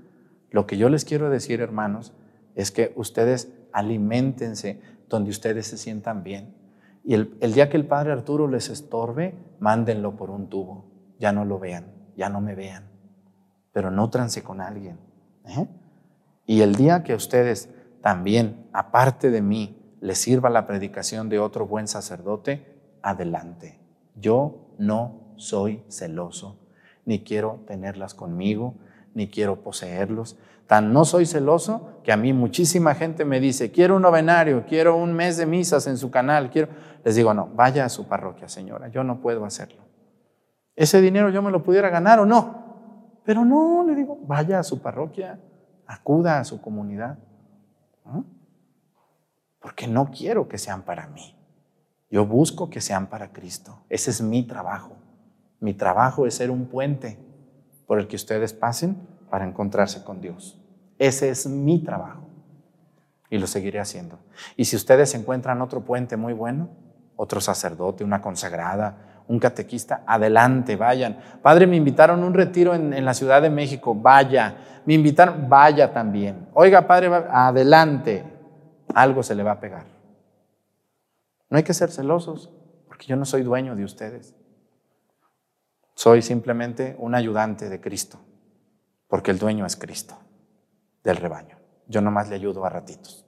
Lo 0.52 0.66
que 0.68 0.78
yo 0.78 0.90
les 0.90 1.06
quiero 1.06 1.30
decir, 1.30 1.62
hermanos, 1.62 2.14
es 2.56 2.72
que 2.72 2.94
ustedes 2.96 3.52
alimentense 3.72 4.80
donde 5.10 5.32
ustedes 5.32 5.68
se 5.68 5.78
sientan 5.78 6.24
bien. 6.24 6.56
Y 7.04 7.16
el, 7.16 7.54
día 7.54 7.70
que 7.70 7.76
el 7.76 7.86
Padre 7.86 8.14
Arturo 8.14 8.48
les 8.48 8.70
estorbe, 8.70 9.36
mándenlo 9.60 10.16
por 10.16 10.30
un 10.30 10.48
tubo. 10.48 10.86
Ya 11.20 11.34
no 11.34 11.44
lo 11.44 11.60
vean, 11.60 11.92
ya 12.16 12.30
no 12.30 12.40
me 12.40 12.56
vean. 12.56 12.86
Pero 13.74 13.92
nútranse 13.92 14.42
con 14.42 14.62
alguien. 14.62 14.98
¿eh? 15.46 15.68
Y 16.46 16.62
el 16.62 16.76
día 16.76 17.04
que 17.04 17.14
ustedes 17.14 17.70
también, 18.02 18.68
aparte 18.72 19.32
de 19.32 19.42
mí, 19.42 19.98
les 20.00 20.18
sirva 20.18 20.50
la 20.50 20.66
predicación 20.66 21.30
de 21.30 21.40
otro 21.40 21.68
buen 21.68 21.88
sacerdote, 21.88 22.73
adelante. 23.04 23.80
Yo 24.16 24.74
no 24.80 25.36
soy 25.36 25.84
celoso, 25.90 26.60
ni 27.06 27.24
quiero 27.24 27.64
tenerlas 27.68 28.14
conmigo, 28.14 28.76
ni 29.14 29.28
quiero 29.28 29.62
poseerlos. 29.62 30.38
Tan 30.68 30.94
no 30.94 31.06
soy 31.06 31.26
celoso 31.26 32.00
que 32.04 32.12
a 32.12 32.18
mí 32.18 32.34
muchísima 32.34 32.96
gente 32.96 33.26
me 33.26 33.40
dice, 33.40 33.72
quiero 33.72 33.98
un 33.98 34.02
novenario, 34.02 34.66
quiero 34.66 34.96
un 34.96 35.14
mes 35.14 35.38
de 35.38 35.46
misas 35.46 35.86
en 35.88 35.98
su 35.98 36.10
canal, 36.10 36.50
quiero... 36.50 36.70
Les 37.04 37.16
digo, 37.16 37.34
no, 37.34 37.50
vaya 37.54 37.86
a 37.86 37.90
su 37.90 38.08
parroquia, 38.08 38.48
señora, 38.48 38.88
yo 38.88 39.04
no 39.04 39.20
puedo 39.20 39.46
hacerlo. 39.46 39.84
Ese 40.76 41.02
dinero 41.02 41.30
yo 41.30 41.42
me 41.42 41.52
lo 41.52 41.62
pudiera 41.62 41.90
ganar 41.90 42.20
o 42.20 42.26
no, 42.26 43.20
pero 43.26 43.46
no, 43.46 43.84
le 43.86 43.94
digo, 43.94 44.18
vaya 44.26 44.60
a 44.60 44.64
su 44.64 44.82
parroquia, 44.82 45.40
acuda 45.86 46.40
a 46.40 46.44
su 46.46 46.62
comunidad. 46.62 47.20
Porque 49.60 49.88
no 49.88 50.12
quiero 50.12 50.48
que 50.48 50.58
sean 50.58 50.84
para 50.84 51.08
mí. 51.08 51.36
Yo 52.14 52.28
busco 52.28 52.70
que 52.70 52.80
sean 52.80 53.08
para 53.08 53.30
Cristo. 53.34 53.80
Ese 53.90 54.12
es 54.12 54.22
mi 54.22 54.44
trabajo. 54.44 54.92
Mi 55.60 55.74
trabajo 55.74 56.28
es 56.28 56.36
ser 56.36 56.52
un 56.52 56.68
puente 56.68 57.18
por 57.88 57.98
el 57.98 58.08
que 58.08 58.16
ustedes 58.16 58.54
pasen 58.54 58.98
para 59.32 59.46
encontrarse 59.48 60.04
con 60.04 60.22
Dios. 60.22 60.62
Ese 61.00 61.30
es 61.32 61.48
mi 61.48 61.84
trabajo. 61.84 62.28
Y 63.32 63.40
lo 63.40 63.48
seguiré 63.48 63.80
haciendo. 63.80 64.20
Y 64.56 64.66
si 64.66 64.76
ustedes 64.76 65.16
encuentran 65.16 65.60
otro 65.64 65.82
puente 65.82 66.16
muy 66.16 66.34
bueno, 66.34 66.70
otro 67.16 67.42
sacerdote, 67.42 68.04
una 68.04 68.22
consagrada, 68.22 69.24
un 69.28 69.40
catequista, 69.40 70.04
adelante, 70.06 70.76
vayan. 70.76 71.18
Padre, 71.42 71.66
me 71.66 71.78
invitaron 71.78 72.22
a 72.22 72.28
un 72.28 72.36
retiro 72.36 72.76
en, 72.76 73.04
la 73.04 73.16
Ciudad 73.16 73.42
de 73.42 73.50
México, 73.50 73.96
vaya. 73.96 74.56
Me 74.86 74.94
invitaron, 74.94 75.50
vaya 75.50 75.92
también. 75.92 76.48
Oiga, 76.54 76.86
Padre, 76.86 77.08
adelante. 77.32 78.24
Algo 78.94 79.24
se 79.24 79.34
le 79.34 79.42
va 79.42 79.54
a 79.54 79.60
pegar. 79.60 79.93
No 81.54 81.58
hay 81.58 81.64
que 81.64 81.76
ser 81.76 81.92
celosos, 81.92 82.50
porque 82.88 83.06
yo 83.06 83.16
no 83.16 83.26
soy 83.26 83.44
dueño 83.44 83.76
de 83.76 83.84
ustedes. 83.84 84.34
Soy 85.94 86.24
simplemente 86.24 86.96
un 86.98 87.14
ayudante 87.14 87.70
de 87.70 87.80
Cristo, 87.80 88.18
porque 89.08 89.30
el 89.30 89.38
dueño 89.38 89.64
es 89.64 89.76
Cristo 89.76 90.18
del 91.04 91.18
rebaño. 91.18 91.60
Yo 91.88 92.02
nomás 92.02 92.28
le 92.28 92.38
ayudo 92.38 92.66
a 92.66 92.70
ratitos, 92.70 93.28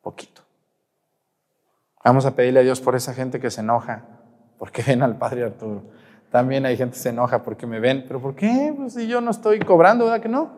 poquito. 0.00 0.40
Vamos 2.02 2.24
a 2.24 2.34
pedirle 2.34 2.60
a 2.60 2.62
Dios 2.62 2.80
por 2.80 2.96
esa 2.96 3.12
gente 3.12 3.38
que 3.38 3.50
se 3.50 3.60
enoja 3.60 4.02
porque 4.58 4.82
ven 4.82 5.02
al 5.02 5.18
Padre 5.18 5.44
Arturo. 5.44 5.82
También 6.30 6.64
hay 6.64 6.78
gente 6.78 6.94
que 6.94 7.00
se 7.00 7.10
enoja 7.10 7.42
porque 7.42 7.66
me 7.66 7.80
ven, 7.80 8.06
pero 8.08 8.18
¿por 8.18 8.34
qué? 8.34 8.72
Pues 8.74 8.94
si 8.94 9.06
yo 9.06 9.20
no 9.20 9.30
estoy 9.30 9.60
cobrando, 9.60 10.06
¿verdad 10.06 10.22
que 10.22 10.30
no? 10.30 10.52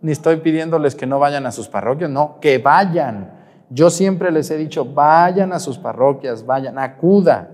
Ni 0.00 0.12
estoy 0.12 0.36
pidiéndoles 0.36 0.94
que 0.94 1.06
no 1.06 1.18
vayan 1.18 1.44
a 1.44 1.50
sus 1.50 1.66
parroquias, 1.66 2.08
no, 2.08 2.38
que 2.38 2.58
vayan. 2.58 3.35
Yo 3.70 3.90
siempre 3.90 4.30
les 4.30 4.50
he 4.50 4.56
dicho, 4.56 4.84
vayan 4.84 5.52
a 5.52 5.58
sus 5.58 5.78
parroquias, 5.78 6.46
vayan, 6.46 6.78
acuda. 6.78 7.50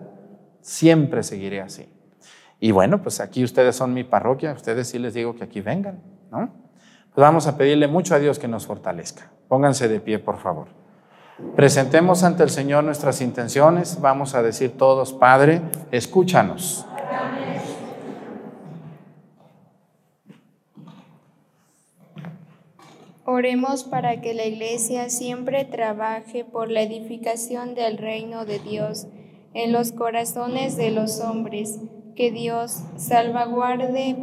Siempre 0.60 1.22
seguiré 1.22 1.60
así. 1.60 1.88
Y 2.60 2.70
bueno, 2.70 3.02
pues 3.02 3.20
aquí 3.20 3.42
ustedes 3.42 3.74
son 3.74 3.92
mi 3.92 4.04
parroquia, 4.04 4.52
ustedes 4.52 4.88
sí 4.88 4.98
les 4.98 5.14
digo 5.14 5.34
que 5.34 5.44
aquí 5.44 5.60
vengan, 5.60 6.00
¿no? 6.30 6.50
Pues 7.14 7.22
vamos 7.22 7.46
a 7.46 7.56
pedirle 7.56 7.88
mucho 7.88 8.14
a 8.14 8.18
Dios 8.18 8.38
que 8.38 8.48
nos 8.48 8.66
fortalezca. 8.66 9.30
Pónganse 9.48 9.88
de 9.88 10.00
pie, 10.00 10.18
por 10.18 10.38
favor. 10.38 10.68
Presentemos 11.56 12.22
ante 12.22 12.42
el 12.42 12.50
Señor 12.50 12.84
nuestras 12.84 13.20
intenciones. 13.20 14.00
Vamos 14.00 14.34
a 14.34 14.42
decir 14.42 14.76
todos, 14.78 15.12
Padre, 15.12 15.60
escúchanos. 15.90 16.86
Oremos 23.34 23.84
para 23.84 24.20
que 24.20 24.34
la 24.34 24.44
Iglesia 24.44 25.08
siempre 25.08 25.64
trabaje 25.64 26.44
por 26.44 26.70
la 26.70 26.82
edificación 26.82 27.74
del 27.74 27.96
reino 27.96 28.44
de 28.44 28.58
Dios 28.58 29.06
en 29.54 29.72
los 29.72 29.90
corazones 29.92 30.76
de 30.76 30.90
los 30.90 31.18
hombres 31.22 31.80
que 32.14 32.30
Dios 32.30 32.82
salvaguarde, 32.96 34.18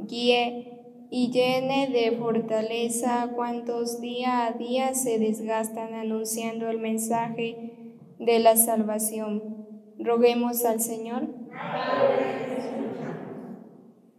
guíe 0.00 1.08
y 1.10 1.30
llene 1.30 1.88
de 1.88 2.14
fortaleza 2.18 3.22
a 3.22 3.28
cuantos 3.28 4.02
día 4.02 4.44
a 4.44 4.52
día 4.52 4.92
se 4.92 5.18
desgastan 5.18 5.94
anunciando 5.94 6.68
el 6.68 6.76
mensaje 6.76 7.96
de 8.18 8.38
la 8.38 8.56
salvación. 8.56 9.66
Roguemos 9.98 10.62
al 10.66 10.82
Señor. 10.82 11.22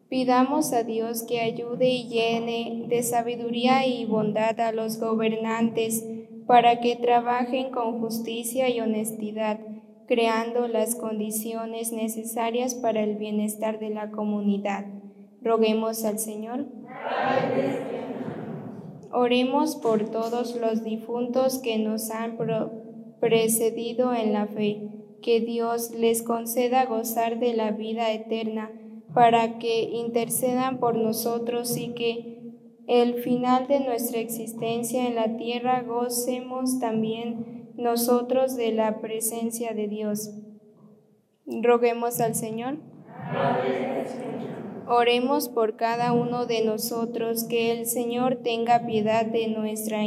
Pidamos 0.10 0.74
a 0.74 0.84
Dios 0.84 1.24
que 1.24 1.42
ayude 1.42 1.90
y 1.90 2.08
llene 2.08 2.86
de 2.88 3.04
sabiduría 3.04 3.86
y 3.86 4.06
bondad 4.06 4.60
a 4.60 4.72
los 4.72 5.00
gobernantes 5.00 6.06
para 6.46 6.80
que 6.80 6.96
trabajen 6.96 7.72
con 7.72 8.00
justicia 8.00 8.70
y 8.70 8.80
honestidad 8.80 9.60
creando 10.08 10.68
las 10.70 10.96
condiciones 10.96 11.92
necesarias 11.92 12.74
para 12.74 13.04
el 13.04 13.18
bienestar 13.18 13.78
de 13.80 13.90
la 13.90 14.10
comunidad. 14.10 14.86
Roguemos 15.42 16.04
al 16.06 16.18
Señor. 16.18 16.66
Oremos 19.12 19.76
por 19.76 20.10
todos 20.10 20.56
los 20.56 20.84
difuntos 20.84 21.60
que 21.60 21.78
nos 21.78 22.10
han 22.10 22.38
precedido 23.20 24.14
en 24.14 24.34
la 24.34 24.48
fe, 24.48 24.90
que 25.22 25.42
Dios 25.42 25.92
les 25.92 26.24
conceda 26.24 26.86
gozar 26.86 27.40
de 27.40 27.54
la 27.54 27.72
vida 27.72 28.12
eterna, 28.12 28.72
para 29.18 29.58
que 29.58 29.82
intercedan 29.82 30.78
por 30.80 30.96
nosotros 30.96 31.76
y 31.76 31.96
que 31.96 32.38
el 32.86 33.16
final 33.16 33.66
de 33.66 33.80
nuestra 33.80 34.20
existencia 34.20 35.08
en 35.08 35.16
la 35.16 35.38
tierra 35.38 35.82
gocemos 35.82 36.80
también 36.80 37.72
nosotros 37.78 38.56
de 38.56 38.74
la 38.74 39.02
presencia 39.02 39.74
de 39.74 39.88
Dios. 39.88 40.36
Roguemos 41.48 42.22
al 42.22 42.36
Señor. 42.36 42.78
Oremos 44.88 45.50
por 45.50 45.78
cada 45.78 46.14
uno 46.14 46.46
de 46.46 46.64
nosotros, 46.64 47.44
que 47.46 47.72
el 47.72 47.88
Señor 47.88 48.42
tenga 48.44 48.86
piedad 48.86 49.26
de 49.26 49.48
nuestra 49.48 50.04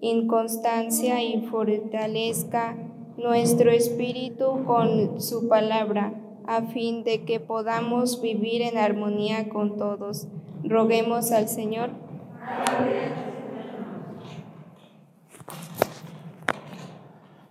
inconstancia 0.00 1.22
y 1.22 1.42
fortalezca 1.42 2.76
nuestro 3.16 3.70
espíritu 3.70 4.64
con 4.66 5.20
su 5.20 5.46
palabra, 5.46 6.20
a 6.48 6.62
fin 6.62 7.04
de 7.04 7.24
que 7.24 7.40
podamos 7.40 8.22
vivir 8.22 8.62
en 8.62 8.78
armonía 8.78 9.50
con 9.50 9.76
todos. 9.76 10.28
Roguemos 10.64 11.30
al 11.30 11.46
Señor. 11.46 11.90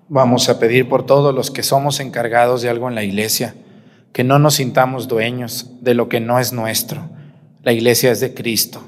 Vamos 0.10 0.50
a 0.50 0.58
pedir 0.58 0.90
por 0.90 1.06
todos 1.06 1.36
los 1.36 1.52
que 1.52 1.62
somos 1.62 2.00
encargados 2.00 2.64
de 2.64 2.70
algo 2.70 2.90
en 2.90 2.96
la 2.96 3.04
iglesia, 3.04 3.54
que 4.14 4.24
no 4.24 4.40
nos 4.40 4.56
sintamos 4.56 5.08
dueños 5.08 5.84
de 5.84 5.94
lo 5.94 6.10
que 6.10 6.20
no 6.20 6.40
es 6.40 6.52
nuestro. 6.52 7.08
La 7.62 7.74
iglesia 7.74 8.12
es 8.12 8.20
de 8.20 8.34
Cristo. 8.34 8.82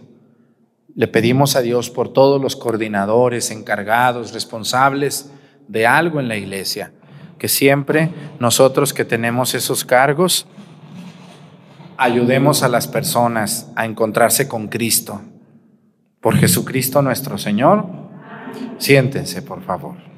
Le 0.95 1.07
pedimos 1.07 1.55
a 1.55 1.61
Dios 1.61 1.91
por 1.91 2.11
todos 2.11 2.41
los 2.41 2.55
coordinadores, 2.55 3.51
encargados, 3.51 4.33
responsables 4.33 5.29
de 5.67 5.85
algo 5.85 6.19
en 6.19 6.27
la 6.27 6.35
iglesia, 6.35 6.93
que 7.39 7.47
siempre 7.47 8.11
nosotros 8.39 8.93
que 8.93 9.05
tenemos 9.05 9.55
esos 9.55 9.83
cargos, 9.83 10.45
ayudemos 11.97 12.61
a 12.61 12.69
las 12.69 12.87
personas 12.87 13.71
a 13.75 13.85
encontrarse 13.85 14.47
con 14.47 14.67
Cristo. 14.67 15.21
Por 16.21 16.35
Jesucristo 16.35 17.01
nuestro 17.01 17.37
Señor. 17.37 17.85
Siéntense, 18.77 19.41
por 19.41 19.63
favor. 19.63 20.08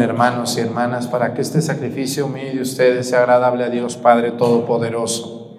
Hermanos 0.00 0.56
y 0.56 0.60
hermanas 0.60 1.06
para 1.06 1.34
que 1.34 1.42
este 1.42 1.60
sacrificio 1.60 2.26
mío 2.26 2.52
de 2.54 2.62
ustedes 2.62 3.10
sea 3.10 3.20
agradable 3.20 3.64
a 3.64 3.68
Dios 3.68 3.96
Padre 3.96 4.30
Todopoderoso. 4.30 5.58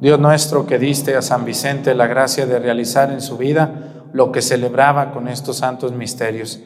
Dios 0.00 0.18
nuestro 0.18 0.66
que 0.66 0.78
diste 0.78 1.14
a 1.14 1.20
San 1.20 1.44
Vicente 1.44 1.94
la 1.94 2.06
gracia 2.06 2.46
de 2.46 2.58
realizar 2.58 3.12
en 3.12 3.20
su 3.20 3.36
vida 3.36 4.06
lo 4.14 4.32
que 4.32 4.40
celebraba 4.40 5.12
con 5.12 5.28
estos 5.28 5.58
santos 5.58 5.92
misterios. 5.92 6.60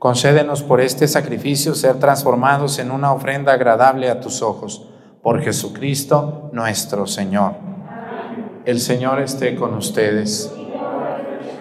Concédenos 0.00 0.62
por 0.64 0.80
este 0.80 1.06
sacrificio 1.06 1.74
ser 1.76 2.00
transformados 2.00 2.80
en 2.80 2.90
una 2.90 3.12
ofrenda 3.12 3.52
agradable 3.52 4.10
a 4.10 4.18
tus 4.18 4.42
ojos 4.42 4.89
por 5.22 5.42
Jesucristo 5.42 6.50
nuestro 6.52 7.06
Señor. 7.06 7.54
El 8.64 8.80
Señor 8.80 9.20
esté 9.20 9.54
con 9.54 9.74
ustedes. 9.74 10.52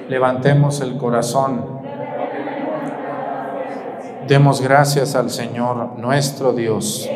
Levantemos 0.07 0.81
el 0.81 0.97
corazón. 0.97 1.79
Demos 4.27 4.61
gracias 4.61 5.15
al 5.15 5.29
Señor 5.29 5.97
nuestro 5.97 6.53
Dios. 6.53 7.09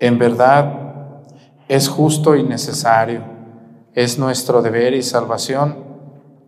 En 0.00 0.18
verdad 0.18 1.22
es 1.66 1.88
justo 1.88 2.36
y 2.36 2.44
necesario, 2.44 3.22
es 3.94 4.18
nuestro 4.18 4.62
deber 4.62 4.94
y 4.94 5.02
salvación 5.02 5.84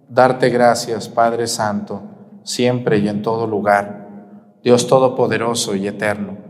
darte 0.08 0.50
gracias, 0.50 1.08
Padre 1.08 1.46
Santo, 1.46 2.02
siempre 2.44 2.98
y 2.98 3.08
en 3.08 3.22
todo 3.22 3.46
lugar, 3.46 4.08
Dios 4.62 4.86
Todopoderoso 4.86 5.74
y 5.74 5.88
Eterno 5.88 6.49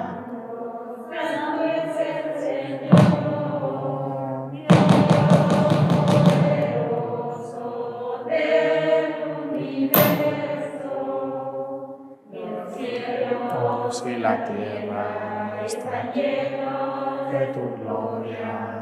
llena 16.13 17.29
de 17.31 17.47
tu 17.53 17.75
gloria. 17.77 18.81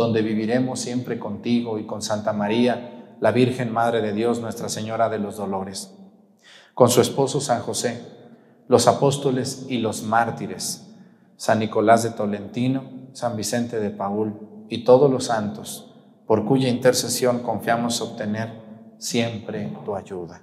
donde 0.00 0.22
viviremos 0.22 0.80
siempre 0.80 1.18
contigo 1.18 1.78
y 1.78 1.84
con 1.84 2.00
Santa 2.00 2.32
María, 2.32 3.16
la 3.20 3.32
Virgen 3.32 3.70
Madre 3.70 4.00
de 4.00 4.14
Dios, 4.14 4.40
Nuestra 4.40 4.70
Señora 4.70 5.10
de 5.10 5.18
los 5.18 5.36
Dolores, 5.36 5.94
con 6.72 6.88
su 6.88 7.02
esposo 7.02 7.40
San 7.40 7.60
José, 7.60 8.02
los 8.66 8.86
apóstoles 8.86 9.66
y 9.68 9.78
los 9.78 10.02
mártires, 10.02 10.88
San 11.36 11.58
Nicolás 11.58 12.02
de 12.02 12.10
Tolentino, 12.10 12.82
San 13.12 13.36
Vicente 13.36 13.78
de 13.78 13.90
Paul 13.90 14.66
y 14.70 14.84
todos 14.84 15.10
los 15.10 15.24
santos, 15.24 15.92
por 16.26 16.46
cuya 16.46 16.68
intercesión 16.68 17.40
confiamos 17.40 18.00
obtener 18.00 18.94
siempre 18.98 19.70
tu 19.84 19.94
ayuda. 19.94 20.42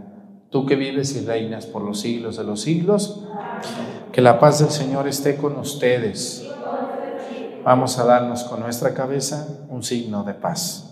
Tú 0.51 0.65
que 0.65 0.75
vives 0.75 1.15
y 1.15 1.25
reinas 1.25 1.65
por 1.65 1.81
los 1.81 2.01
siglos 2.01 2.35
de 2.35 2.43
los 2.43 2.59
siglos, 2.59 3.21
que 4.11 4.19
la 4.19 4.37
paz 4.37 4.59
del 4.59 4.69
Señor 4.69 5.07
esté 5.07 5.37
con 5.37 5.57
ustedes. 5.57 6.45
Vamos 7.63 7.97
a 7.97 8.03
darnos 8.03 8.43
con 8.43 8.59
nuestra 8.59 8.93
cabeza 8.93 9.47
un 9.69 9.81
signo 9.81 10.25
de 10.25 10.33
paz. 10.33 10.91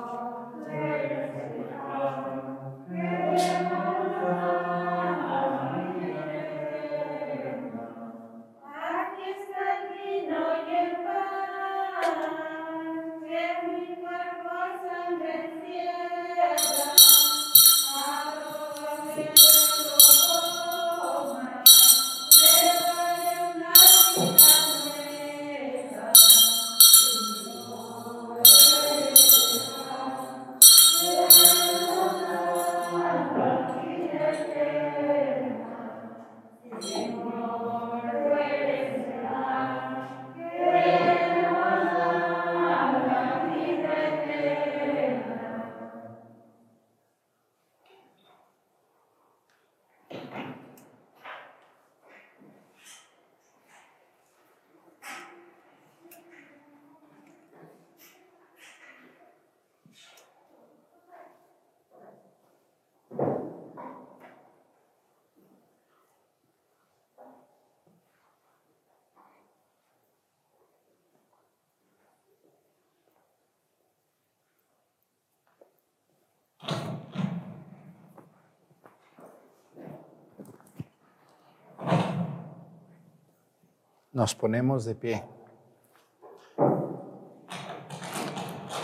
Thank 0.00 0.12
you. 0.12 0.27
Nos 84.18 84.34
ponemos 84.34 84.84
de 84.84 84.96
pie. 84.96 85.22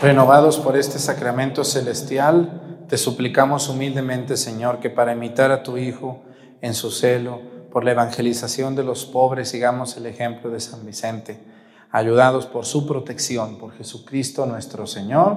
Renovados 0.01 0.57
por 0.59 0.77
este 0.77 0.97
sacramento 0.97 1.65
celestial, 1.65 2.85
te 2.87 2.97
suplicamos 2.97 3.67
humildemente, 3.67 4.37
Señor, 4.37 4.79
que 4.79 4.89
para 4.89 5.11
imitar 5.11 5.51
a 5.51 5.61
tu 5.61 5.75
Hijo 5.75 6.21
en 6.61 6.73
su 6.73 6.89
celo, 6.89 7.41
por 7.69 7.83
la 7.83 7.91
evangelización 7.91 8.77
de 8.77 8.85
los 8.85 9.05
pobres, 9.05 9.49
sigamos 9.49 9.97
el 9.97 10.05
ejemplo 10.05 10.51
de 10.51 10.61
San 10.61 10.85
Vicente, 10.85 11.43
ayudados 11.91 12.45
por 12.45 12.65
su 12.65 12.87
protección, 12.87 13.57
por 13.57 13.73
Jesucristo 13.73 14.45
nuestro 14.45 14.87
Señor. 14.87 15.35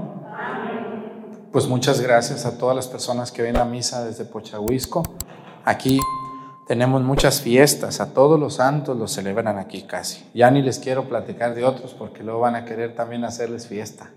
Pues 1.50 1.66
muchas 1.66 2.00
gracias 2.00 2.46
a 2.46 2.56
todas 2.56 2.76
las 2.76 2.86
personas 2.86 3.32
que 3.32 3.42
ven 3.42 3.54
la 3.54 3.64
misa 3.64 4.04
desde 4.04 4.24
Pochahuisco. 4.26 5.02
Aquí 5.64 5.98
tenemos 6.68 7.02
muchas 7.02 7.40
fiestas, 7.40 7.98
a 7.98 8.12
todos 8.12 8.38
los 8.38 8.56
santos 8.56 8.94
los 8.94 9.10
celebran 9.10 9.56
aquí 9.56 9.84
casi. 9.84 10.28
Ya 10.34 10.50
ni 10.50 10.60
les 10.60 10.78
quiero 10.78 11.08
platicar 11.08 11.54
de 11.54 11.64
otros 11.64 11.94
porque 11.94 12.22
luego 12.22 12.40
van 12.40 12.56
a 12.56 12.66
querer 12.66 12.94
también 12.94 13.24
hacerles 13.24 13.66
fiesta. 13.66 14.10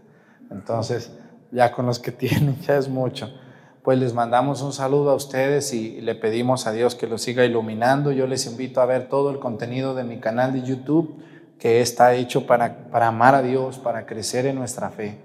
Entonces, 0.52 1.14
ya 1.54 1.72
con 1.72 1.86
los 1.86 2.00
que 2.00 2.12
tienen 2.12 2.60
ya 2.60 2.76
es 2.76 2.90
mucho. 2.90 3.32
Pues 3.84 3.98
les 4.00 4.14
mandamos 4.14 4.62
un 4.64 4.74
saludo 4.74 5.12
a 5.12 5.16
ustedes 5.16 5.74
y 5.74 6.02
le 6.02 6.14
pedimos 6.14 6.68
a 6.68 6.74
Dios 6.74 6.94
que 6.94 7.08
los 7.08 7.22
siga 7.22 7.46
iluminando. 7.46 8.12
Yo 8.12 8.28
les 8.28 8.46
invito 8.46 8.82
a 8.82 8.86
ver 8.86 9.08
todo 9.08 9.32
el 9.32 9.40
contenido 9.40 9.96
de 9.96 10.04
mi 10.04 10.20
canal 10.20 10.52
de 10.52 10.62
YouTube 10.62 11.24
que 11.58 11.80
está 11.80 12.16
hecho 12.16 12.48
para, 12.48 12.90
para 12.92 13.08
amar 13.08 13.34
a 13.34 13.42
Dios, 13.42 13.80
para 13.80 14.06
crecer 14.06 14.46
en 14.46 14.58
nuestra 14.58 14.90
fe. 14.90 15.18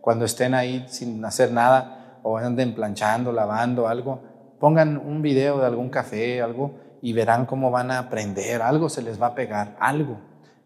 Cuando 0.00 0.24
estén 0.24 0.54
ahí 0.54 0.86
sin 0.88 1.24
hacer 1.24 1.50
nada 1.50 2.20
o 2.22 2.38
anden 2.38 2.72
planchando, 2.72 3.32
lavando 3.32 3.88
algo, 3.88 4.27
pongan 4.58 4.98
un 4.98 5.22
video 5.22 5.58
de 5.58 5.66
algún 5.66 5.88
café, 5.88 6.42
algo, 6.42 6.72
y 7.00 7.12
verán 7.12 7.46
cómo 7.46 7.70
van 7.70 7.90
a 7.90 7.98
aprender, 7.98 8.60
algo 8.62 8.88
se 8.88 9.02
les 9.02 9.20
va 9.20 9.28
a 9.28 9.34
pegar, 9.34 9.76
algo, 9.80 10.18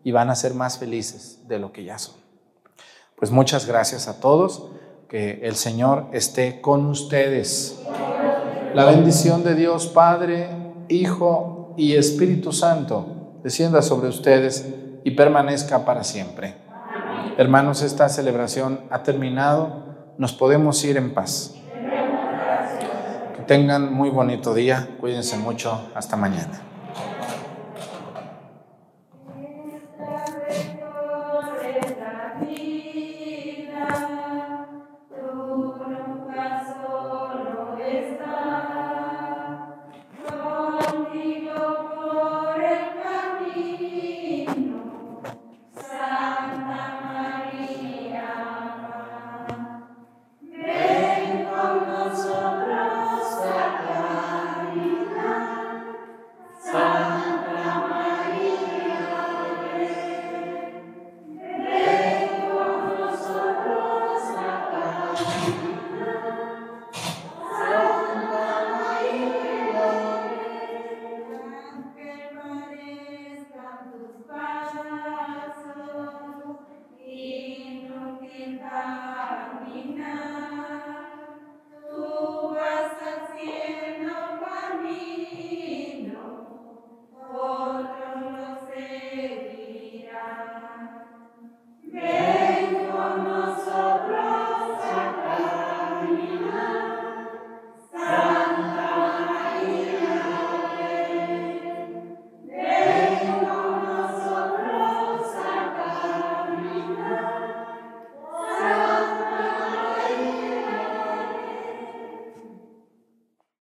y 0.02 0.12
van 0.12 0.30
a 0.30 0.34
ser 0.34 0.54
más 0.54 0.78
felices 0.78 1.46
de 1.46 1.58
lo 1.58 1.72
que 1.72 1.84
ya 1.84 1.98
son. 1.98 2.16
Pues 3.16 3.30
muchas 3.30 3.66
gracias 3.66 4.08
a 4.08 4.20
todos, 4.20 4.70
que 5.08 5.40
el 5.42 5.56
Señor 5.56 6.06
esté 6.12 6.60
con 6.60 6.86
ustedes. 6.86 7.82
La 8.74 8.86
bendición 8.86 9.44
de 9.44 9.54
Dios 9.54 9.86
Padre, 9.88 10.48
Hijo 10.88 11.74
y 11.76 11.94
Espíritu 11.96 12.52
Santo 12.52 13.40
descienda 13.42 13.82
sobre 13.82 14.08
ustedes 14.08 14.66
y 15.04 15.10
permanezca 15.12 15.84
para 15.84 16.04
siempre. 16.04 16.54
Hermanos, 17.36 17.82
esta 17.82 18.08
celebración 18.08 18.80
ha 18.90 19.02
terminado, 19.02 20.14
nos 20.16 20.32
podemos 20.32 20.82
ir 20.84 20.96
en 20.96 21.12
paz 21.12 21.61
tengan 23.52 23.92
muy 23.92 24.08
bonito 24.08 24.54
día, 24.54 24.88
cuídense 24.98 25.36
mucho, 25.36 25.90
hasta 25.94 26.16
mañana. 26.16 26.71